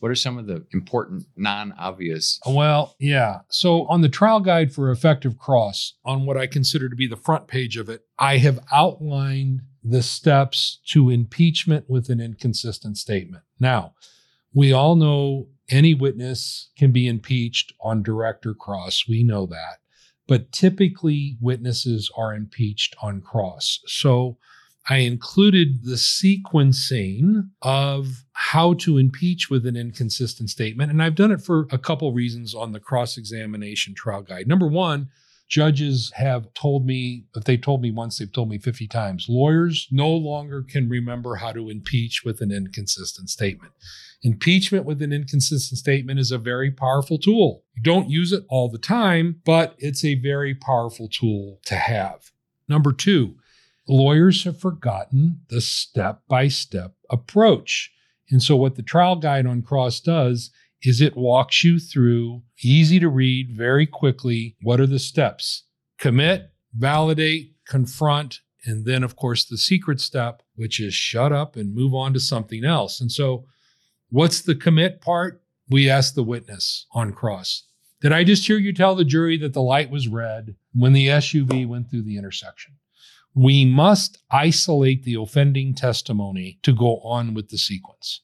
What 0.01 0.09
are 0.09 0.15
some 0.15 0.39
of 0.39 0.47
the 0.47 0.65
important 0.73 1.27
non 1.37 1.73
obvious? 1.73 2.39
Well, 2.47 2.95
yeah. 2.99 3.41
So 3.49 3.85
on 3.85 4.01
the 4.01 4.09
trial 4.09 4.39
guide 4.39 4.73
for 4.73 4.89
effective 4.89 5.37
cross, 5.37 5.93
on 6.03 6.25
what 6.25 6.37
I 6.37 6.47
consider 6.47 6.89
to 6.89 6.95
be 6.95 7.05
the 7.05 7.15
front 7.15 7.47
page 7.47 7.77
of 7.77 7.87
it, 7.87 8.01
I 8.17 8.37
have 8.37 8.65
outlined 8.71 9.61
the 9.83 10.01
steps 10.01 10.79
to 10.87 11.11
impeachment 11.11 11.87
with 11.87 12.09
an 12.09 12.19
inconsistent 12.19 12.97
statement. 12.97 13.43
Now, 13.59 13.93
we 14.51 14.73
all 14.73 14.95
know 14.95 15.49
any 15.69 15.93
witness 15.93 16.71
can 16.75 16.91
be 16.91 17.07
impeached 17.07 17.71
on 17.79 18.01
direct 18.01 18.47
or 18.47 18.55
cross. 18.55 19.03
We 19.07 19.23
know 19.23 19.45
that. 19.45 19.81
But 20.27 20.51
typically, 20.51 21.37
witnesses 21.39 22.11
are 22.17 22.33
impeached 22.33 22.95
on 23.03 23.21
cross. 23.21 23.79
So 23.85 24.39
I 24.89 24.97
included 24.97 25.83
the 25.83 25.95
sequencing 25.95 27.49
of 27.61 28.25
how 28.33 28.73
to 28.75 28.97
impeach 28.97 29.49
with 29.49 29.65
an 29.65 29.75
inconsistent 29.75 30.49
statement. 30.49 30.91
And 30.91 31.03
I've 31.03 31.15
done 31.15 31.31
it 31.31 31.41
for 31.41 31.67
a 31.71 31.77
couple 31.77 32.11
reasons 32.13 32.55
on 32.55 32.71
the 32.71 32.79
cross 32.79 33.17
examination 33.17 33.93
trial 33.93 34.23
guide. 34.23 34.47
Number 34.47 34.67
one, 34.67 35.09
judges 35.47 36.11
have 36.15 36.51
told 36.53 36.85
me, 36.85 37.25
if 37.35 37.43
they 37.43 37.57
told 37.57 37.81
me 37.81 37.91
once, 37.91 38.17
they've 38.17 38.31
told 38.31 38.49
me 38.49 38.57
50 38.57 38.87
times, 38.87 39.27
lawyers 39.29 39.87
no 39.91 40.09
longer 40.09 40.63
can 40.63 40.89
remember 40.89 41.35
how 41.35 41.51
to 41.51 41.69
impeach 41.69 42.23
with 42.25 42.41
an 42.41 42.51
inconsistent 42.51 43.29
statement. 43.29 43.73
Impeachment 44.23 44.85
with 44.85 45.01
an 45.01 45.11
inconsistent 45.11 45.77
statement 45.77 46.19
is 46.19 46.31
a 46.31 46.37
very 46.37 46.71
powerful 46.71 47.17
tool. 47.17 47.63
You 47.75 47.83
don't 47.83 48.09
use 48.09 48.31
it 48.31 48.45
all 48.49 48.69
the 48.69 48.77
time, 48.77 49.41
but 49.45 49.75
it's 49.77 50.05
a 50.05 50.15
very 50.15 50.55
powerful 50.55 51.07
tool 51.07 51.59
to 51.65 51.75
have. 51.75 52.31
Number 52.67 52.93
two, 52.93 53.35
lawyers 53.91 54.45
have 54.45 54.59
forgotten 54.59 55.41
the 55.49 55.61
step 55.61 56.21
by 56.27 56.47
step 56.47 56.95
approach. 57.09 57.91
And 58.29 58.41
so, 58.41 58.55
what 58.55 58.75
the 58.75 58.81
trial 58.81 59.17
guide 59.17 59.45
on 59.45 59.61
cross 59.61 59.99
does 59.99 60.51
is 60.81 61.01
it 61.01 61.15
walks 61.15 61.63
you 61.63 61.77
through, 61.79 62.41
easy 62.63 62.99
to 62.99 63.09
read, 63.09 63.51
very 63.51 63.85
quickly. 63.85 64.55
What 64.61 64.79
are 64.79 64.87
the 64.87 64.97
steps? 64.97 65.65
Commit, 65.99 66.51
validate, 66.73 67.53
confront, 67.67 68.39
and 68.65 68.85
then, 68.85 69.03
of 69.03 69.15
course, 69.15 69.43
the 69.45 69.57
secret 69.57 69.99
step, 69.99 70.41
which 70.55 70.79
is 70.79 70.93
shut 70.93 71.31
up 71.31 71.55
and 71.55 71.75
move 71.75 71.93
on 71.93 72.13
to 72.13 72.19
something 72.19 72.63
else. 72.63 73.01
And 73.01 73.11
so, 73.11 73.45
what's 74.09 74.41
the 74.41 74.55
commit 74.55 75.01
part? 75.01 75.43
We 75.69 75.89
ask 75.89 76.13
the 76.13 76.23
witness 76.23 76.85
on 76.93 77.13
cross. 77.13 77.63
Did 78.01 78.13
I 78.13 78.23
just 78.23 78.47
hear 78.47 78.57
you 78.57 78.73
tell 78.73 78.95
the 78.95 79.05
jury 79.05 79.37
that 79.37 79.53
the 79.53 79.61
light 79.61 79.91
was 79.91 80.07
red 80.07 80.55
when 80.73 80.93
the 80.93 81.07
SUV 81.07 81.67
went 81.67 81.89
through 81.89 82.01
the 82.03 82.17
intersection? 82.17 82.73
We 83.33 83.65
must 83.65 84.21
isolate 84.29 85.03
the 85.03 85.15
offending 85.15 85.73
testimony 85.73 86.59
to 86.63 86.73
go 86.73 86.97
on 86.99 87.33
with 87.33 87.49
the 87.49 87.57
sequence. 87.57 88.21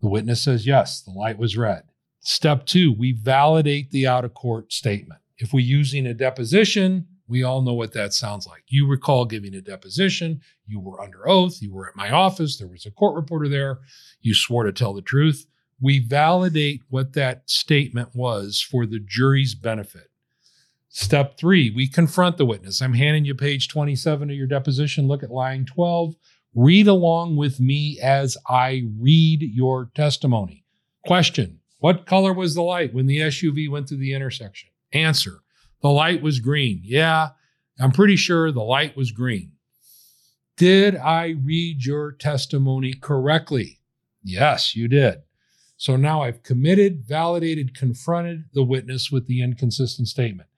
The 0.00 0.08
witness 0.08 0.42
says, 0.42 0.66
yes, 0.66 1.00
the 1.00 1.12
light 1.12 1.38
was 1.38 1.56
red. 1.56 1.84
Step 2.20 2.66
two, 2.66 2.92
we 2.92 3.12
validate 3.12 3.90
the 3.90 4.06
out 4.06 4.24
of 4.24 4.34
court 4.34 4.72
statement. 4.72 5.20
If 5.38 5.52
we're 5.52 5.60
using 5.60 6.06
a 6.06 6.14
deposition, 6.14 7.06
we 7.28 7.42
all 7.42 7.62
know 7.62 7.72
what 7.72 7.92
that 7.94 8.12
sounds 8.12 8.46
like. 8.46 8.62
You 8.66 8.86
recall 8.86 9.24
giving 9.24 9.54
a 9.54 9.60
deposition, 9.60 10.40
you 10.66 10.80
were 10.80 11.00
under 11.00 11.28
oath, 11.28 11.62
you 11.62 11.72
were 11.72 11.88
at 11.88 11.96
my 11.96 12.10
office, 12.10 12.58
there 12.58 12.68
was 12.68 12.86
a 12.86 12.90
court 12.90 13.14
reporter 13.14 13.48
there, 13.48 13.80
you 14.20 14.34
swore 14.34 14.64
to 14.64 14.72
tell 14.72 14.92
the 14.92 15.02
truth. 15.02 15.46
We 15.80 15.98
validate 15.98 16.82
what 16.90 17.14
that 17.14 17.48
statement 17.50 18.10
was 18.14 18.60
for 18.60 18.86
the 18.86 19.00
jury's 19.00 19.54
benefit. 19.56 20.11
Step 20.94 21.38
three, 21.38 21.70
we 21.70 21.88
confront 21.88 22.36
the 22.36 22.44
witness. 22.44 22.82
I'm 22.82 22.92
handing 22.92 23.24
you 23.24 23.34
page 23.34 23.66
27 23.68 24.28
of 24.28 24.36
your 24.36 24.46
deposition. 24.46 25.08
Look 25.08 25.22
at 25.22 25.30
line 25.30 25.64
12. 25.64 26.14
Read 26.54 26.86
along 26.86 27.36
with 27.36 27.58
me 27.58 27.98
as 28.02 28.36
I 28.46 28.82
read 29.00 29.40
your 29.40 29.90
testimony. 29.94 30.66
Question 31.06 31.60
What 31.78 32.04
color 32.04 32.34
was 32.34 32.54
the 32.54 32.62
light 32.62 32.92
when 32.92 33.06
the 33.06 33.20
SUV 33.20 33.70
went 33.70 33.88
through 33.88 33.98
the 33.98 34.12
intersection? 34.12 34.68
Answer 34.92 35.38
The 35.80 35.88
light 35.88 36.20
was 36.20 36.40
green. 36.40 36.82
Yeah, 36.84 37.30
I'm 37.80 37.92
pretty 37.92 38.16
sure 38.16 38.52
the 38.52 38.60
light 38.60 38.94
was 38.94 39.12
green. 39.12 39.52
Did 40.58 40.94
I 40.96 41.36
read 41.42 41.86
your 41.86 42.12
testimony 42.12 42.92
correctly? 42.92 43.80
Yes, 44.22 44.76
you 44.76 44.88
did. 44.88 45.22
So 45.78 45.96
now 45.96 46.20
I've 46.20 46.42
committed, 46.42 47.04
validated, 47.06 47.74
confronted 47.74 48.44
the 48.52 48.62
witness 48.62 49.10
with 49.10 49.26
the 49.26 49.40
inconsistent 49.40 50.08
statement. 50.08 50.50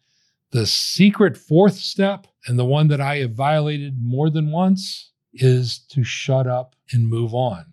The 0.54 0.66
secret 0.66 1.36
fourth 1.36 1.74
step, 1.74 2.28
and 2.46 2.56
the 2.56 2.64
one 2.64 2.86
that 2.86 3.00
I 3.00 3.16
have 3.16 3.32
violated 3.32 4.00
more 4.00 4.30
than 4.30 4.52
once, 4.52 5.10
is 5.32 5.80
to 5.88 6.04
shut 6.04 6.46
up 6.46 6.76
and 6.92 7.08
move 7.08 7.34
on. 7.34 7.64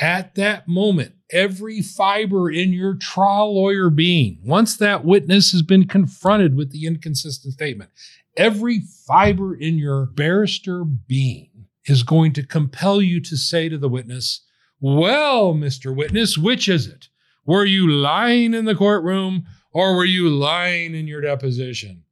At 0.00 0.34
that 0.34 0.66
moment, 0.66 1.12
every 1.30 1.80
fiber 1.80 2.50
in 2.50 2.72
your 2.72 2.96
trial 2.96 3.54
lawyer 3.54 3.88
being, 3.88 4.40
once 4.44 4.76
that 4.78 5.04
witness 5.04 5.52
has 5.52 5.62
been 5.62 5.86
confronted 5.86 6.56
with 6.56 6.72
the 6.72 6.86
inconsistent 6.86 7.54
statement, 7.54 7.92
every 8.36 8.80
fiber 8.80 9.54
in 9.54 9.78
your 9.78 10.06
barrister 10.06 10.82
being 10.82 11.68
is 11.84 12.02
going 12.02 12.32
to 12.32 12.44
compel 12.44 13.00
you 13.00 13.20
to 13.20 13.36
say 13.36 13.68
to 13.68 13.78
the 13.78 13.88
witness, 13.88 14.44
Well, 14.80 15.54
Mr. 15.54 15.94
Witness, 15.94 16.36
which 16.36 16.68
is 16.68 16.88
it? 16.88 17.10
Were 17.46 17.64
you 17.64 17.88
lying 17.88 18.54
in 18.54 18.64
the 18.64 18.74
courtroom 18.74 19.46
or 19.72 19.94
were 19.94 20.04
you 20.04 20.28
lying 20.28 20.96
in 20.96 21.06
your 21.06 21.20
deposition? 21.20 22.02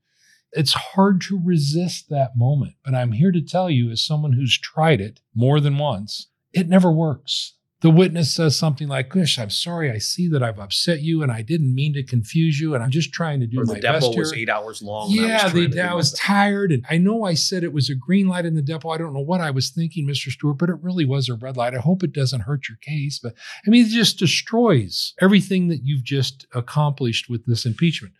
It's 0.56 0.72
hard 0.72 1.20
to 1.22 1.40
resist 1.42 2.08
that 2.08 2.36
moment. 2.36 2.74
But 2.84 2.94
I'm 2.94 3.12
here 3.12 3.30
to 3.30 3.42
tell 3.42 3.70
you, 3.70 3.90
as 3.90 4.04
someone 4.04 4.32
who's 4.32 4.58
tried 4.58 5.00
it 5.00 5.20
more 5.34 5.60
than 5.60 5.78
once, 5.78 6.28
it 6.52 6.68
never 6.68 6.90
works. 6.90 7.52
The 7.82 7.90
witness 7.90 8.34
says 8.34 8.58
something 8.58 8.88
like, 8.88 9.10
Gosh, 9.10 9.38
I'm 9.38 9.50
sorry. 9.50 9.90
I 9.90 9.98
see 9.98 10.28
that 10.28 10.42
I've 10.42 10.58
upset 10.58 11.02
you 11.02 11.22
and 11.22 11.30
I 11.30 11.42
didn't 11.42 11.74
mean 11.74 11.92
to 11.92 12.02
confuse 12.02 12.58
you. 12.58 12.74
And 12.74 12.82
I'm 12.82 12.90
just 12.90 13.12
trying 13.12 13.40
to 13.40 13.46
do 13.46 13.60
or 13.60 13.64
my 13.64 13.74
the 13.74 13.80
best. 13.80 14.12
The 14.12 14.18
was 14.18 14.32
eight 14.32 14.48
hours 14.48 14.80
long. 14.82 15.10
Yeah, 15.10 15.40
I 15.42 15.44
was, 15.52 15.74
they, 15.74 15.80
I 15.80 15.92
was 15.92 16.12
tired. 16.14 16.72
And 16.72 16.86
I 16.88 16.96
know 16.96 17.24
I 17.24 17.34
said 17.34 17.62
it 17.62 17.74
was 17.74 17.90
a 17.90 17.94
green 17.94 18.28
light 18.28 18.46
in 18.46 18.54
the 18.54 18.62
depo. 18.62 18.94
I 18.94 18.98
don't 18.98 19.12
know 19.12 19.20
what 19.20 19.42
I 19.42 19.50
was 19.50 19.68
thinking, 19.68 20.06
Mr. 20.06 20.30
Stewart, 20.30 20.56
but 20.56 20.70
it 20.70 20.82
really 20.82 21.04
was 21.04 21.28
a 21.28 21.34
red 21.34 21.58
light. 21.58 21.74
I 21.74 21.78
hope 21.80 22.02
it 22.02 22.14
doesn't 22.14 22.40
hurt 22.40 22.68
your 22.68 22.78
case. 22.78 23.20
But 23.22 23.34
I 23.66 23.70
mean, 23.70 23.84
it 23.84 23.90
just 23.90 24.18
destroys 24.18 25.12
everything 25.20 25.68
that 25.68 25.82
you've 25.84 26.04
just 26.04 26.46
accomplished 26.54 27.28
with 27.28 27.44
this 27.44 27.66
impeachment. 27.66 28.14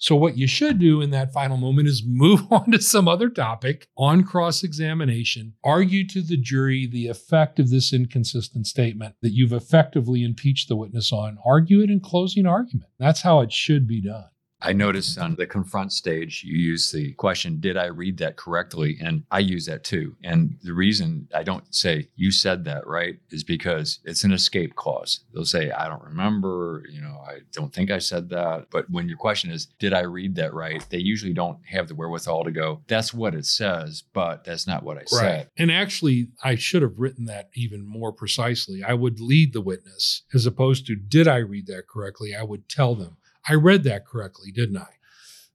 So, 0.00 0.16
what 0.16 0.38
you 0.38 0.46
should 0.46 0.78
do 0.78 1.02
in 1.02 1.10
that 1.10 1.32
final 1.32 1.58
moment 1.58 1.86
is 1.86 2.02
move 2.06 2.50
on 2.50 2.72
to 2.72 2.80
some 2.80 3.06
other 3.06 3.28
topic 3.28 3.86
on 3.96 4.24
cross 4.24 4.62
examination, 4.62 5.54
argue 5.62 6.06
to 6.08 6.22
the 6.22 6.38
jury 6.38 6.86
the 6.86 7.06
effect 7.06 7.60
of 7.60 7.68
this 7.68 7.92
inconsistent 7.92 8.66
statement 8.66 9.16
that 9.20 9.34
you've 9.34 9.52
effectively 9.52 10.24
impeached 10.24 10.68
the 10.68 10.76
witness 10.76 11.12
on, 11.12 11.38
argue 11.44 11.82
it 11.82 11.90
in 11.90 12.00
closing 12.00 12.46
argument. 12.46 12.90
That's 12.98 13.20
how 13.20 13.40
it 13.40 13.52
should 13.52 13.86
be 13.86 14.00
done. 14.00 14.24
I 14.62 14.72
noticed 14.72 15.18
on 15.18 15.36
the 15.36 15.46
confront 15.46 15.92
stage, 15.92 16.44
you 16.44 16.56
use 16.56 16.90
the 16.90 17.12
question, 17.14 17.60
Did 17.60 17.76
I 17.76 17.86
read 17.86 18.18
that 18.18 18.36
correctly? 18.36 18.98
And 19.00 19.24
I 19.30 19.38
use 19.38 19.66
that 19.66 19.84
too. 19.84 20.16
And 20.22 20.56
the 20.62 20.74
reason 20.74 21.28
I 21.34 21.42
don't 21.42 21.74
say, 21.74 22.08
You 22.16 22.30
said 22.30 22.64
that, 22.64 22.86
right, 22.86 23.18
is 23.30 23.44
because 23.44 24.00
it's 24.04 24.24
an 24.24 24.32
escape 24.32 24.74
clause. 24.76 25.20
They'll 25.32 25.44
say, 25.44 25.70
I 25.70 25.88
don't 25.88 26.02
remember, 26.02 26.84
you 26.90 27.00
know, 27.00 27.22
I 27.26 27.40
don't 27.52 27.72
think 27.72 27.90
I 27.90 27.98
said 27.98 28.28
that. 28.30 28.66
But 28.70 28.90
when 28.90 29.08
your 29.08 29.18
question 29.18 29.50
is, 29.50 29.66
Did 29.78 29.94
I 29.94 30.00
read 30.00 30.34
that 30.36 30.54
right? 30.54 30.84
They 30.90 30.98
usually 30.98 31.34
don't 31.34 31.58
have 31.66 31.88
the 31.88 31.94
wherewithal 31.94 32.44
to 32.44 32.50
go, 32.50 32.82
That's 32.86 33.14
what 33.14 33.34
it 33.34 33.46
says, 33.46 34.04
but 34.12 34.44
that's 34.44 34.66
not 34.66 34.82
what 34.82 34.98
I 34.98 35.04
said. 35.06 35.22
Right. 35.22 35.46
And 35.56 35.70
actually, 35.70 36.28
I 36.44 36.54
should 36.56 36.82
have 36.82 36.98
written 36.98 37.24
that 37.26 37.50
even 37.54 37.86
more 37.86 38.12
precisely. 38.12 38.82
I 38.82 38.94
would 38.94 39.20
lead 39.20 39.52
the 39.52 39.60
witness 39.60 40.22
as 40.34 40.46
opposed 40.46 40.86
to, 40.86 40.96
Did 40.96 41.28
I 41.28 41.36
read 41.36 41.66
that 41.68 41.88
correctly? 41.88 42.34
I 42.34 42.42
would 42.42 42.68
tell 42.68 42.94
them 42.94 43.16
I 43.50 43.54
read 43.54 43.82
that 43.82 44.06
correctly, 44.06 44.52
didn't 44.52 44.76
I? 44.76 44.86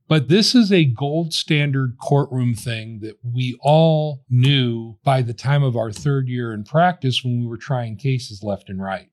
But 0.10 0.28
this 0.28 0.54
is 0.54 0.70
a 0.70 0.84
gold 0.84 1.34
standard 1.34 1.96
courtroom 1.98 2.54
thing 2.54 3.00
that 3.00 3.18
we 3.24 3.58
all 3.62 4.25
knew 4.30 4.98
by 5.06 5.22
the 5.22 5.34
time 5.34 5.64
of 5.64 5.78
our 5.78 5.94
third 5.94 6.28
year 6.28 6.52
in 6.52 6.66
practice 6.66 7.24
when 7.24 7.40
we 7.40 7.48
were 7.48 7.58
trying 7.58 7.96
cases 7.96 8.44
left 8.44 8.70
and 8.70 8.82
right. 8.82 9.08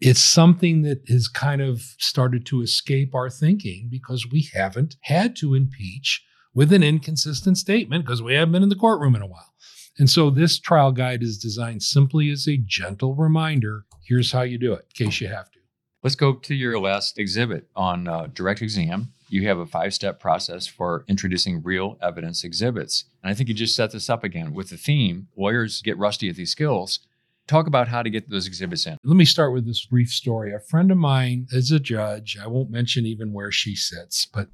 It's 0.00 0.20
something 0.20 0.80
that 0.82 1.06
has 1.10 1.28
kind 1.28 1.60
of 1.60 1.82
started 1.98 2.46
to 2.46 2.62
escape 2.62 3.14
our 3.14 3.28
thinking 3.28 3.88
because 3.90 4.26
we 4.32 4.48
haven't 4.54 4.96
had 5.02 5.36
to 5.36 5.54
impeach 5.54 6.24
with 6.54 6.72
an 6.72 6.82
inconsistent 6.82 7.58
statement 7.58 8.06
because 8.06 8.22
we 8.22 8.32
haven't 8.32 8.52
been 8.52 8.62
in 8.62 8.70
the 8.70 8.76
courtroom 8.76 9.14
in 9.14 9.20
a 9.20 9.26
while. 9.26 9.52
And 9.98 10.08
so 10.08 10.30
this 10.30 10.58
trial 10.58 10.90
guide 10.90 11.22
is 11.22 11.36
designed 11.36 11.82
simply 11.82 12.30
as 12.30 12.48
a 12.48 12.56
gentle 12.56 13.14
reminder 13.14 13.84
here's 14.02 14.32
how 14.32 14.42
you 14.42 14.56
do 14.56 14.72
it 14.72 14.86
in 14.98 15.06
case 15.06 15.20
you 15.20 15.28
have 15.28 15.50
to. 15.50 15.59
Let's 16.02 16.16
go 16.16 16.32
to 16.32 16.54
your 16.54 16.80
last 16.80 17.18
exhibit 17.18 17.68
on 17.76 18.08
uh, 18.08 18.28
direct 18.32 18.62
exam. 18.62 19.12
You 19.28 19.46
have 19.48 19.58
a 19.58 19.66
five 19.66 19.92
step 19.92 20.18
process 20.18 20.66
for 20.66 21.04
introducing 21.08 21.62
real 21.62 21.98
evidence 22.00 22.42
exhibits. 22.42 23.04
And 23.22 23.30
I 23.30 23.34
think 23.34 23.50
you 23.50 23.54
just 23.54 23.76
set 23.76 23.92
this 23.92 24.08
up 24.08 24.24
again 24.24 24.54
with 24.54 24.70
the 24.70 24.78
theme 24.78 25.28
lawyers 25.36 25.82
get 25.82 25.98
rusty 25.98 26.30
at 26.30 26.36
these 26.36 26.52
skills. 26.52 27.00
Talk 27.46 27.66
about 27.66 27.88
how 27.88 28.02
to 28.02 28.08
get 28.08 28.30
those 28.30 28.46
exhibits 28.46 28.86
in. 28.86 28.96
Let 29.04 29.16
me 29.16 29.26
start 29.26 29.52
with 29.52 29.66
this 29.66 29.84
brief 29.84 30.08
story. 30.08 30.54
A 30.54 30.60
friend 30.60 30.90
of 30.90 30.96
mine 30.96 31.48
is 31.50 31.70
a 31.70 31.78
judge. 31.78 32.38
I 32.42 32.46
won't 32.46 32.70
mention 32.70 33.04
even 33.04 33.34
where 33.34 33.52
she 33.52 33.76
sits, 33.76 34.24
but 34.24 34.48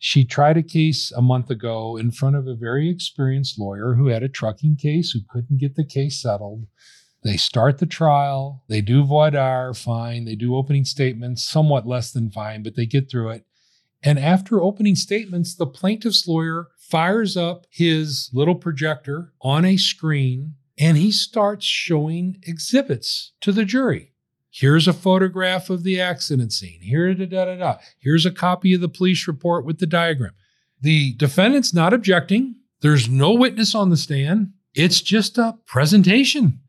she 0.00 0.24
tried 0.24 0.56
a 0.56 0.62
case 0.62 1.12
a 1.12 1.22
month 1.22 1.50
ago 1.50 1.96
in 1.96 2.10
front 2.10 2.34
of 2.34 2.48
a 2.48 2.54
very 2.56 2.90
experienced 2.90 3.60
lawyer 3.60 3.94
who 3.94 4.08
had 4.08 4.24
a 4.24 4.28
trucking 4.28 4.76
case 4.76 5.12
who 5.12 5.20
couldn't 5.30 5.60
get 5.60 5.76
the 5.76 5.84
case 5.84 6.20
settled 6.20 6.66
They 7.24 7.38
start 7.38 7.78
the 7.78 7.86
trial, 7.86 8.62
they 8.68 8.82
do 8.82 9.02
voir 9.02 9.30
dire, 9.30 9.72
fine. 9.72 10.26
They 10.26 10.34
do 10.34 10.54
opening 10.54 10.84
statements, 10.84 11.42
somewhat 11.42 11.86
less 11.86 12.12
than 12.12 12.30
fine, 12.30 12.62
but 12.62 12.76
they 12.76 12.84
get 12.84 13.10
through 13.10 13.30
it. 13.30 13.46
And 14.02 14.18
after 14.18 14.60
opening 14.60 14.94
statements, 14.94 15.54
the 15.54 15.66
plaintiff's 15.66 16.28
lawyer 16.28 16.68
fires 16.78 17.34
up 17.34 17.66
his 17.70 18.28
little 18.34 18.54
projector 18.54 19.32
on 19.40 19.64
a 19.64 19.78
screen 19.78 20.56
and 20.78 20.98
he 20.98 21.10
starts 21.10 21.64
showing 21.64 22.36
exhibits 22.42 23.32
to 23.40 23.52
the 23.52 23.64
jury. 23.64 24.12
Here's 24.50 24.86
a 24.86 24.92
photograph 24.92 25.70
of 25.70 25.82
the 25.82 26.00
accident 26.00 26.52
scene. 26.52 26.80
Here, 26.82 27.14
da, 27.14 27.26
da, 27.26 27.44
da, 27.46 27.56
da. 27.56 27.76
Here's 27.98 28.26
a 28.26 28.30
copy 28.30 28.74
of 28.74 28.82
the 28.82 28.88
police 28.88 29.26
report 29.26 29.64
with 29.64 29.78
the 29.78 29.86
diagram. 29.86 30.32
The 30.80 31.14
defendant's 31.14 31.72
not 31.72 31.94
objecting. 31.94 32.56
There's 32.82 33.08
no 33.08 33.32
witness 33.32 33.74
on 33.74 33.88
the 33.88 33.96
stand. 33.96 34.52
It's 34.74 35.00
just 35.00 35.38
a 35.38 35.54
presentation. 35.66 36.60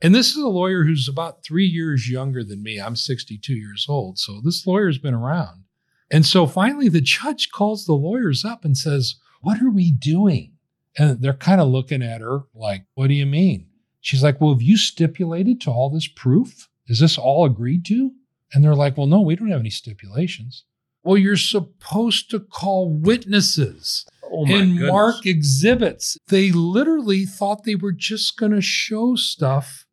And 0.00 0.14
this 0.14 0.30
is 0.30 0.36
a 0.36 0.48
lawyer 0.48 0.84
who's 0.84 1.08
about 1.08 1.42
three 1.44 1.66
years 1.66 2.08
younger 2.08 2.44
than 2.44 2.62
me. 2.62 2.78
I'm 2.80 2.96
62 2.96 3.54
years 3.54 3.86
old. 3.88 4.18
So 4.18 4.40
this 4.42 4.66
lawyer's 4.66 4.98
been 4.98 5.14
around. 5.14 5.64
And 6.10 6.24
so 6.24 6.46
finally, 6.46 6.88
the 6.88 7.00
judge 7.00 7.50
calls 7.50 7.84
the 7.84 7.94
lawyers 7.94 8.44
up 8.44 8.64
and 8.64 8.76
says, 8.78 9.16
What 9.40 9.60
are 9.60 9.70
we 9.70 9.90
doing? 9.90 10.52
And 10.96 11.20
they're 11.20 11.34
kind 11.34 11.60
of 11.60 11.68
looking 11.68 12.02
at 12.02 12.20
her 12.20 12.42
like, 12.54 12.84
What 12.94 13.08
do 13.08 13.14
you 13.14 13.26
mean? 13.26 13.66
She's 14.00 14.22
like, 14.22 14.40
Well, 14.40 14.52
have 14.52 14.62
you 14.62 14.76
stipulated 14.76 15.60
to 15.62 15.70
all 15.70 15.90
this 15.90 16.06
proof? 16.08 16.68
Is 16.86 17.00
this 17.00 17.18
all 17.18 17.44
agreed 17.44 17.84
to? 17.86 18.12
And 18.54 18.64
they're 18.64 18.74
like, 18.74 18.96
Well, 18.96 19.06
no, 19.06 19.20
we 19.20 19.36
don't 19.36 19.50
have 19.50 19.60
any 19.60 19.70
stipulations. 19.70 20.64
Well, 21.02 21.18
you're 21.18 21.36
supposed 21.36 22.30
to 22.30 22.40
call 22.40 22.90
witnesses 22.90 24.06
Oh 24.30 24.44
and 24.46 24.72
goodness. 24.74 24.90
mark 24.90 25.26
exhibits. 25.26 26.18
They 26.28 26.52
literally 26.52 27.24
thought 27.24 27.64
they 27.64 27.74
were 27.76 27.92
just 27.92 28.36
going 28.38 28.52
to 28.52 28.60
show 28.60 29.14
stuff. 29.16 29.86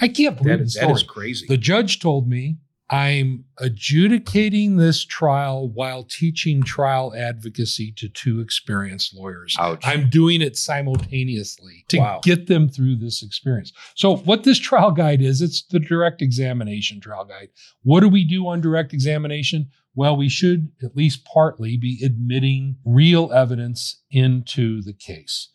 I 0.00 0.08
can't 0.08 0.36
believe 0.36 0.58
that, 0.58 0.72
the 0.72 0.86
that 0.86 0.90
is 0.90 1.02
crazy. 1.02 1.46
The 1.48 1.56
judge 1.56 2.00
told 2.00 2.28
me 2.28 2.58
I'm 2.90 3.44
adjudicating 3.58 4.76
this 4.76 5.04
trial 5.04 5.68
while 5.68 6.04
teaching 6.04 6.62
trial 6.62 7.12
advocacy 7.14 7.92
to 7.96 8.08
two 8.08 8.40
experienced 8.40 9.14
lawyers. 9.14 9.54
Ouch. 9.58 9.82
I'm 9.84 10.08
doing 10.08 10.40
it 10.40 10.56
simultaneously 10.56 11.84
to 11.88 11.98
Wow. 11.98 12.20
get 12.22 12.46
them 12.46 12.68
through 12.68 12.96
this 12.96 13.22
experience. 13.22 13.72
So, 13.94 14.16
what 14.16 14.44
this 14.44 14.58
trial 14.58 14.90
guide 14.92 15.20
is, 15.20 15.42
it's 15.42 15.62
the 15.62 15.78
direct 15.80 16.22
examination 16.22 17.00
trial 17.00 17.26
guide. 17.26 17.48
What 17.82 18.00
do 18.00 18.08
we 18.08 18.24
do 18.24 18.46
on 18.46 18.60
direct 18.62 18.94
examination? 18.94 19.68
Well, 19.94 20.16
we 20.16 20.28
should 20.28 20.68
at 20.82 20.96
least 20.96 21.24
partly 21.24 21.76
be 21.76 22.00
admitting 22.02 22.76
real 22.84 23.32
evidence 23.32 24.00
into 24.10 24.80
the 24.80 24.92
case. 24.94 25.48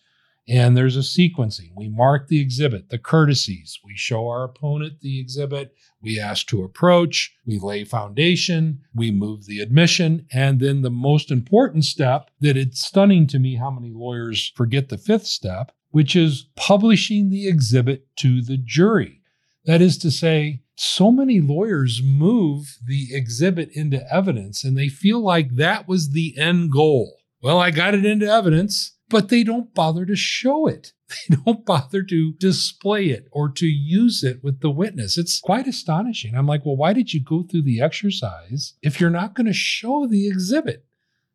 And 0.48 0.76
there's 0.76 0.98
a 0.98 1.00
sequencing. 1.00 1.72
We 1.76 1.88
mark 1.88 2.28
the 2.28 2.42
exhibit, 2.42 2.90
the 2.90 2.98
courtesies. 2.98 3.80
We 3.84 3.96
show 3.96 4.28
our 4.28 4.44
opponent 4.44 5.00
the 5.00 5.20
exhibit. 5.20 5.74
We 6.02 6.20
ask 6.20 6.48
to 6.48 6.64
approach. 6.64 7.34
We 7.46 7.60
lay 7.60 7.86
foundation. 7.86 8.82
We 8.94 9.10
move 9.10 9.46
the 9.46 9.62
admission. 9.62 10.28
And 10.34 10.60
then 10.60 10.82
the 10.82 10.90
most 10.90 11.32
important 11.32 11.86
step 11.86 12.30
that 12.42 12.58
it's 12.58 12.86
stunning 12.86 13.26
to 13.28 13.40
me 13.40 13.56
how 13.56 13.72
many 13.72 13.94
lawyers 13.94 14.52
forget 14.56 14.90
the 14.90 14.98
fifth 14.98 15.28
step, 15.28 15.72
which 15.92 16.16
is 16.16 16.50
publishing 16.58 17.30
the 17.30 17.48
exhibit 17.48 18.08
to 18.18 18.42
the 18.42 18.58
jury. 18.58 19.22
That 19.66 19.82
is 19.82 19.98
to 20.00 20.12
say, 20.12 20.64
so 20.76 21.12
many 21.12 21.40
lawyers 21.40 22.02
move 22.04 22.80
the 22.86 23.10
exhibit 23.12 23.70
into 23.74 24.04
evidence 24.14 24.64
and 24.64 24.78
they 24.78 24.90
feel 24.90 25.24
like 25.24 25.56
that 25.56 25.88
was 25.88 26.10
the 26.10 26.36
end 26.38 26.72
goal. 26.72 27.20
Well, 27.42 27.60
I 27.60 27.72
got 27.72 27.94
it 27.94 28.06
into 28.06 28.26
evidence, 28.26 28.93
but 29.14 29.30
they 29.30 29.44
don't 29.44 29.76
bother 29.76 30.08
to 30.08 30.16
show 30.16 30.66
it. 30.68 30.92
They 31.30 31.36
don't 31.46 31.64
bother 31.64 32.02
to 32.02 32.34
display 32.34 33.12
it 33.12 33.28
or 33.32 33.48
to 33.52 33.68
use 33.68 34.24
it 34.24 34.44
with 34.44 34.62
the 34.62 34.72
witness. 34.72 35.16
It's 35.16 35.40
quite 35.40 35.68
astonishing. 35.68 36.34
I'm 36.34 36.48
like, 36.48 36.66
well, 36.66 36.76
why 36.76 36.94
did 36.94 37.14
you 37.14 37.24
go 37.24 37.44
through 37.44 37.62
the 37.62 37.82
exercise 37.82 38.74
if 38.82 39.00
you're 39.00 39.12
not 39.12 39.36
going 39.36 39.46
to 39.46 39.54
show 39.54 40.08
the 40.08 40.28
exhibit? 40.28 40.86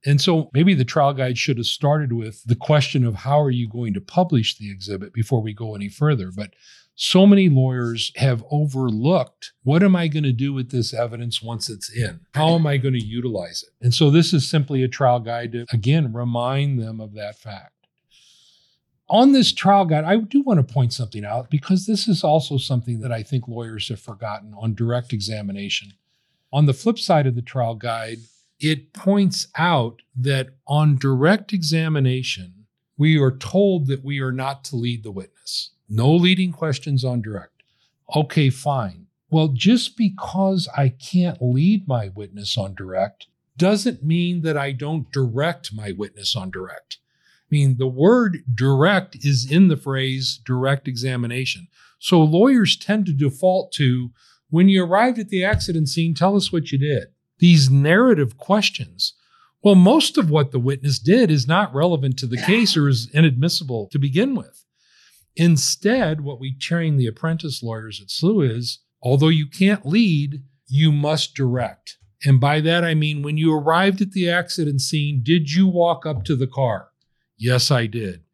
And 0.05 0.20
so 0.20 0.50
maybe 0.52 0.74
the 0.74 0.85
trial 0.85 1.14
guide 1.14 1.38
should 1.38 1.59
have 1.59 1.66
started 1.66 2.12
with 2.12 2.42
the 2.42 2.57
question 2.57 3.05
of 3.05 3.14
how 3.14 3.40
are 3.40 3.52
you 3.52 3.68
going 3.68 3.94
to 3.94 4.00
publish 4.00 4.59
the 4.59 4.68
exhibit 4.68 5.12
before 5.12 5.40
we 5.40 5.52
go 5.52 5.76
any 5.76 5.88
further. 5.88 6.33
But 6.35 6.55
so 7.00 7.26
many 7.26 7.48
lawyers 7.48 8.11
have 8.16 8.42
overlooked 8.50 9.52
what 9.62 9.85
am 9.85 9.94
I 9.94 10.09
going 10.09 10.24
to 10.24 10.33
do 10.33 10.52
with 10.52 10.72
this 10.72 10.92
evidence 10.92 11.40
once 11.40 11.70
it's 11.70 11.88
in? 11.88 12.20
How 12.35 12.57
am 12.57 12.66
I 12.66 12.76
going 12.76 12.94
to 12.94 13.05
utilize 13.05 13.62
it? 13.62 13.85
And 13.85 13.94
so 13.94 14.11
this 14.11 14.33
is 14.33 14.50
simply 14.50 14.83
a 14.83 14.88
trial 14.88 15.20
guide 15.20 15.52
to, 15.52 15.64
again, 15.72 16.12
remind 16.12 16.81
them 16.81 17.00
of 17.00 17.14
that 17.14 17.38
fact. 17.38 17.77
On 19.11 19.33
this 19.33 19.53
trial 19.53 19.87
guide, 19.87 20.05
I 20.05 20.16
do 20.16 20.42
want 20.42 20.66
to 20.66 20.75
point 20.75 20.92
something 20.92 21.25
out 21.25 21.51
because 21.51 21.87
this 21.87 22.09
is 22.09 22.23
also 22.23 22.59
something 22.59 23.01
that 23.01 23.12
I 23.12 23.23
think 23.23 23.49
lawyers 23.49 23.88
have 23.88 24.01
forgotten 24.01 24.55
on 24.59 24.75
direct 24.75 25.12
examination. 25.12 25.94
On 26.53 26.66
the 26.66 26.75
flip 26.75 26.99
side 26.99 27.27
of 27.27 27.35
the 27.35 27.42
trial 27.42 27.75
guide, 27.75 28.18
it 28.61 28.92
points 28.92 29.47
out 29.57 30.03
that 30.16 30.49
on 30.66 30.99
direct 30.99 31.53
examination, 31.53 32.66
we 32.99 33.18
are 33.18 33.31
told 33.31 33.87
that 33.87 34.05
we 34.05 34.21
are 34.21 34.33
not 34.33 34.64
to 34.64 34.77
lead 34.77 35.05
the 35.05 35.12
witness. 35.12 35.71
No 35.88 36.14
leading 36.14 36.53
questions 36.53 37.05
on 37.05 37.23
direct. 37.23 37.62
Okay, 38.14 38.51
fine. 38.51 39.07
Well, 39.31 39.49
just 39.49 39.97
because 39.97 40.68
I 40.77 40.88
can't 40.88 41.40
lead 41.40 41.87
my 41.87 42.09
witness 42.09 42.59
on 42.59 42.75
direct 42.75 43.27
doesn't 43.57 44.03
mean 44.03 44.42
that 44.42 44.57
I 44.57 44.73
don't 44.73 45.11
direct 45.12 45.73
my 45.75 45.92
witness 45.92 46.35
on 46.37 46.51
direct. 46.51 46.99
I 47.50 47.54
mean, 47.54 47.76
the 47.78 47.88
word 47.88 48.44
direct 48.54 49.16
is 49.24 49.50
in 49.50 49.68
the 49.68 49.76
phrase 49.76 50.38
direct 50.44 50.87
examination. 50.87 51.68
So 51.98 52.22
lawyers 52.22 52.76
tend 52.76 53.06
to 53.06 53.12
default 53.12 53.72
to 53.72 54.11
when 54.50 54.68
you 54.68 54.84
arrived 54.84 55.18
at 55.18 55.28
the 55.28 55.44
accident 55.44 55.88
scene, 55.88 56.14
tell 56.14 56.37
us 56.37 56.52
what 56.52 56.72
you 56.72 56.78
did. 56.78 57.08
These 57.38 57.70
narrative 57.70 58.37
questions. 58.37 59.14
Well, 59.62 59.74
most 59.74 60.16
of 60.16 60.30
what 60.30 60.52
the 60.52 60.58
witness 60.58 60.98
did 60.98 61.30
is 61.30 61.46
not 61.46 61.74
relevant 61.74 62.18
to 62.18 62.26
the 62.26 62.40
case 62.40 62.76
or 62.76 62.88
is 62.88 63.11
inadmissible 63.12 63.88
to 63.92 63.98
begin 63.98 64.34
with. 64.34 64.64
Instead, 65.37 66.20
what 66.20 66.40
we 66.40 66.56
train 66.56 66.96
the 66.96 67.06
apprentice 67.06 67.62
lawyers 67.62 68.00
at 68.00 68.08
SLU 68.08 68.56
is 68.56 68.80
although 69.02 69.28
you 69.28 69.46
can't 69.46 69.87
lead, 69.87 70.42
you 70.66 70.92
must 70.92 71.34
direct. 71.34 71.96
And 72.24 72.40
by 72.40 72.61
that, 72.61 72.84
I 72.84 72.94
mean 72.94 73.22
when 73.22 73.37
you 73.37 73.54
arrived 73.54 74.00
at 74.00 74.12
the 74.12 74.28
accident 74.28 74.80
scene, 74.80 75.22
did 75.22 75.52
you 75.52 75.66
walk 75.66 76.04
up 76.04 76.24
to 76.24 76.37
the 76.37 76.48
car? 76.48 76.88
Yes, 77.38 77.70
I 77.70 77.87
did. 77.87 78.24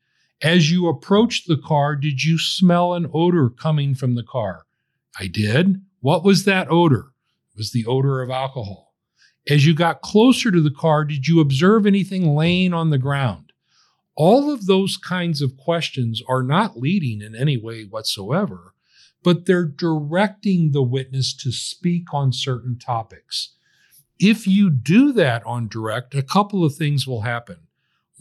As 0.43 0.71
you 0.71 0.89
approached 0.89 1.47
the 1.47 1.59
car, 1.59 1.95
did 1.95 2.25
you 2.25 2.39
smell 2.39 2.95
an 2.95 3.09
odor 3.13 3.51
coming 3.51 3.95
from 3.95 4.15
the 4.15 4.23
car? 4.23 4.65
I 5.19 5.27
did. 5.27 5.83
What 6.01 6.25
was 6.25 6.45
that 6.45 6.71
odor? 6.71 7.13
It 7.53 7.59
was 7.59 7.73
the 7.73 7.87
odor 7.87 8.23
of 8.23 8.31
alcohol. 8.31 8.95
As 9.49 9.67
you 9.67 9.75
got 9.75 10.01
closer 10.01 10.51
to 10.51 10.61
the 10.61 10.71
car, 10.71 11.05
did 11.05 11.29
you 11.29 11.41
observe 11.41 11.87
anything 11.87 12.35
laying 12.35 12.73
on 12.73 12.91
the 12.91 12.99
ground? 12.99 13.53
All 14.17 14.51
of 14.51 14.67
those 14.67 14.97
kinds 14.97 15.43
of 15.43 15.57
questions 15.57 16.23
are 16.29 16.43
not 16.43 16.79
leading 16.79 17.21
in 17.21 17.37
any 17.37 17.57
way 17.57 17.85
whatsoever, 17.85 18.75
but 19.23 19.45
they're 19.45 19.67
directing 19.67 20.73
the 20.73 20.83
witness 20.83 21.35
to 21.35 21.53
speak 21.53 22.13
on 22.15 22.33
certain 22.33 22.79
topics. 22.79 23.55
If 24.19 24.47
you 24.47 24.71
do 24.71 25.13
that 25.13 25.45
on 25.45 25.69
direct, 25.69 26.15
a 26.15 26.23
couple 26.23 26.65
of 26.65 26.75
things 26.75 27.07
will 27.07 27.23
happen. 27.23 27.67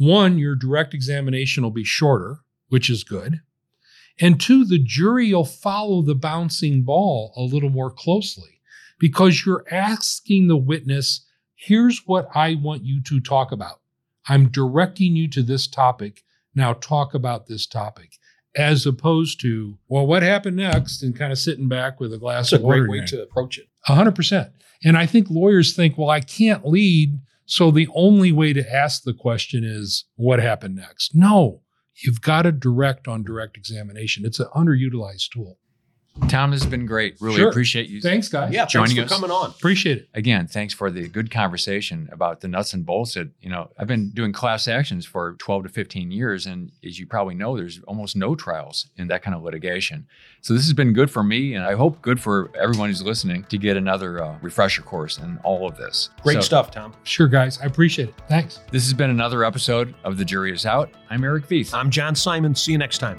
One, 0.06 0.38
your 0.38 0.56
direct 0.56 0.94
examination 0.94 1.64
will 1.64 1.72
be 1.72 1.84
shorter, 1.84 2.40
which 2.70 2.90
is 2.90 3.04
good. 3.04 3.42
And 4.20 4.40
two, 4.40 4.66
the 4.66 4.80
jury 4.80 5.34
will 5.34 5.46
follow 5.46 6.02
the 6.02 6.16
bouncing 6.16 6.84
ball 6.84 7.34
a 7.36 7.42
little 7.42 7.70
more 7.70 7.90
closely 7.92 8.62
because 9.00 9.46
you're 9.46 9.66
asking 9.72 10.48
the 10.48 10.58
witness, 10.58 11.26
here's 11.56 12.04
what 12.06 12.30
I 12.36 12.56
want 12.56 12.84
you 12.84 13.02
to 13.04 13.20
talk 13.20 13.52
about. 13.52 13.80
I'm 14.28 14.50
directing 14.50 15.16
you 15.16 15.28
to 15.30 15.42
this 15.42 15.68
topic. 15.68 16.24
Now 16.56 16.74
talk 16.74 17.14
about 17.14 17.48
this 17.48 17.66
topic. 17.66 18.18
As 18.56 18.86
opposed 18.86 19.42
to, 19.42 19.80
well, 19.88 20.06
what 20.06 20.22
happened 20.22 20.58
next? 20.58 21.02
And 21.02 21.18
kind 21.18 21.32
of 21.32 21.40
sitting 21.40 21.68
back 21.68 22.00
with 22.00 22.14
a 22.14 22.20
glass 22.20 22.52
That's 22.52 22.54
a 22.54 22.56
of 22.58 22.62
water. 22.64 22.86
great 22.86 23.02
way 23.02 23.06
to 23.08 23.24
approach 23.24 23.58
it. 23.58 23.68
A 23.88 23.96
hundred 23.96 24.16
percent. 24.16 24.52
And 24.84 24.96
I 24.96 25.08
think 25.08 25.28
lawyers 25.30 25.76
think, 25.76 25.98
well, 25.98 26.10
I 26.10 26.20
can't 26.20 26.66
lead. 26.66 27.20
So 27.46 27.72
the 27.72 27.88
only 27.94 28.32
way 28.32 28.54
to 28.54 28.74
ask 28.74 29.04
the 29.04 29.14
question 29.14 29.64
is, 29.64 30.06
what 30.16 30.40
happened 30.40 30.76
next? 30.76 31.14
No, 31.14 31.62
you've 32.04 32.22
got 32.22 32.44
to 32.44 32.52
direct 32.52 33.08
on 33.08 33.24
direct 33.24 33.58
examination. 33.58 34.26
It's 34.26 34.40
an 34.40 34.48
underutilized 34.56 35.30
tool. 35.32 35.58
Tom, 36.28 36.52
this 36.52 36.62
has 36.62 36.70
been 36.70 36.86
great. 36.86 37.18
Really 37.20 37.38
Sure. 37.38 37.50
appreciate 37.50 37.90
you. 37.90 38.00
Thanks, 38.00 38.28
guys. 38.30 38.54
Yeah, 38.54 38.66
joining 38.66 38.96
thanks 38.96 38.96
Joining 38.96 39.08
for 39.08 39.14
us. 39.14 39.20
coming 39.20 39.32
on. 39.32 39.50
Appreciate 39.50 39.98
it. 39.98 40.10
Again, 40.14 40.48
thanks 40.48 40.72
for 40.74 40.92
the 40.92 41.08
good 41.08 41.32
conversation 41.32 42.08
about 42.12 42.42
the 42.42 42.48
nuts 42.48 42.72
and 42.74 42.86
bolts. 42.86 43.16
That 43.16 43.30
you 43.42 43.50
know, 43.50 43.72
I've 43.80 43.88
been 43.88 44.10
doing 44.12 44.32
class 44.32 44.68
actions 44.68 45.06
for 45.08 45.34
12 45.40 45.64
to 45.64 45.70
15 45.70 46.12
years, 46.12 46.46
and 46.46 46.72
as 46.86 47.00
you 47.00 47.08
probably 47.08 47.34
know, 47.34 47.58
there's 47.58 47.82
almost 47.88 48.16
no 48.16 48.36
trials 48.36 48.88
in 48.96 49.08
that 49.08 49.24
kind 49.24 49.36
of 49.36 49.42
litigation. 49.42 50.06
So 50.42 50.54
this 50.54 50.64
has 50.64 50.74
been 50.74 50.94
good 50.94 51.10
for 51.10 51.24
me, 51.24 51.56
and 51.56 51.66
I 51.66 51.74
hope 51.74 52.02
good 52.04 52.20
for 52.20 52.52
everyone 52.60 52.90
who's 52.90 53.02
listening 53.02 53.46
to 53.46 53.58
get 53.58 53.76
another 53.76 54.24
uh, 54.24 54.38
refresher 54.42 54.84
course 54.84 55.18
in 55.18 55.40
all 55.44 55.68
of 55.68 55.78
this. 55.78 56.10
Great 56.22 56.36
So, 56.36 56.42
stuff, 56.42 56.70
Tom. 56.70 56.94
Sure, 57.04 57.28
guys. 57.28 57.60
I 57.60 57.66
appreciate 57.66 58.10
it. 58.10 58.16
Thanks. 58.30 58.60
This 58.72 58.84
has 58.84 58.94
been 58.94 59.10
another 59.10 59.44
episode 59.44 59.96
of 60.04 60.18
The 60.18 60.26
Jury 60.26 60.54
Is 60.54 60.66
Out. 60.66 60.92
I'm 61.10 61.24
Eric 61.24 61.48
Veith. 61.48 61.74
I'm 61.74 61.90
John 61.90 62.14
Simon. 62.14 62.54
See 62.54 62.72
you 62.72 62.78
next 62.78 63.00
time. 63.00 63.18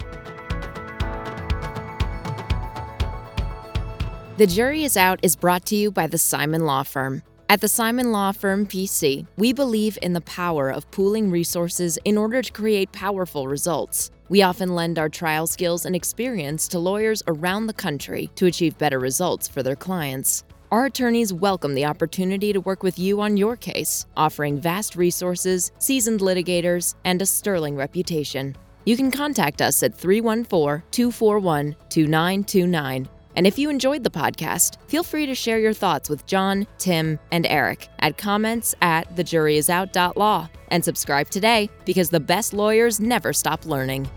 The 4.37 4.45
Jury 4.45 4.83
is 4.83 4.97
Out 4.97 5.21
is 5.23 5.37
brought 5.37 5.65
to 5.67 5.77
you 5.77 5.91
by 5.91 6.07
the 6.07 6.17
Simon 6.17 6.65
Law 6.65 6.83
Firm. 6.83 7.23
At 7.47 7.61
the 7.61 7.69
Simon 7.69 8.11
Law 8.11 8.33
Firm 8.33 8.67
PC, 8.67 9.25
we 9.37 9.53
believe 9.53 9.97
in 10.01 10.11
the 10.11 10.19
power 10.19 10.69
of 10.69 10.91
pooling 10.91 11.31
resources 11.31 11.97
in 12.03 12.17
order 12.17 12.41
to 12.41 12.51
create 12.51 12.91
powerful 12.91 13.47
results. 13.47 14.11
We 14.27 14.41
often 14.41 14.75
lend 14.75 14.99
our 14.99 15.07
trial 15.07 15.47
skills 15.47 15.85
and 15.85 15.95
experience 15.95 16.67
to 16.67 16.79
lawyers 16.79 17.23
around 17.27 17.67
the 17.67 17.73
country 17.73 18.29
to 18.35 18.47
achieve 18.47 18.77
better 18.77 18.99
results 18.99 19.47
for 19.47 19.63
their 19.63 19.77
clients. 19.77 20.43
Our 20.69 20.87
attorneys 20.87 21.31
welcome 21.31 21.73
the 21.73 21.85
opportunity 21.85 22.51
to 22.51 22.59
work 22.59 22.83
with 22.83 22.99
you 22.99 23.21
on 23.21 23.37
your 23.37 23.55
case, 23.55 24.05
offering 24.17 24.59
vast 24.59 24.97
resources, 24.97 25.71
seasoned 25.79 26.19
litigators, 26.19 26.95
and 27.05 27.21
a 27.21 27.25
sterling 27.25 27.77
reputation. 27.77 28.57
You 28.83 28.97
can 28.97 29.11
contact 29.11 29.61
us 29.61 29.81
at 29.81 29.95
314 29.95 30.83
241 30.91 31.73
2929. 31.87 33.07
And 33.35 33.45
if 33.45 33.59
you 33.59 33.69
enjoyed 33.69 34.03
the 34.03 34.09
podcast, 34.09 34.77
feel 34.87 35.03
free 35.03 35.25
to 35.25 35.35
share 35.35 35.59
your 35.59 35.73
thoughts 35.73 36.09
with 36.09 36.25
John, 36.25 36.67
Tim, 36.77 37.19
and 37.31 37.45
Eric 37.45 37.87
at 37.99 38.17
comments 38.17 38.75
at 38.81 39.13
thejuryisout.law 39.15 40.47
and 40.69 40.83
subscribe 40.83 41.29
today 41.29 41.69
because 41.85 42.09
the 42.09 42.19
best 42.19 42.53
lawyers 42.53 42.99
never 42.99 43.33
stop 43.33 43.65
learning. 43.65 44.09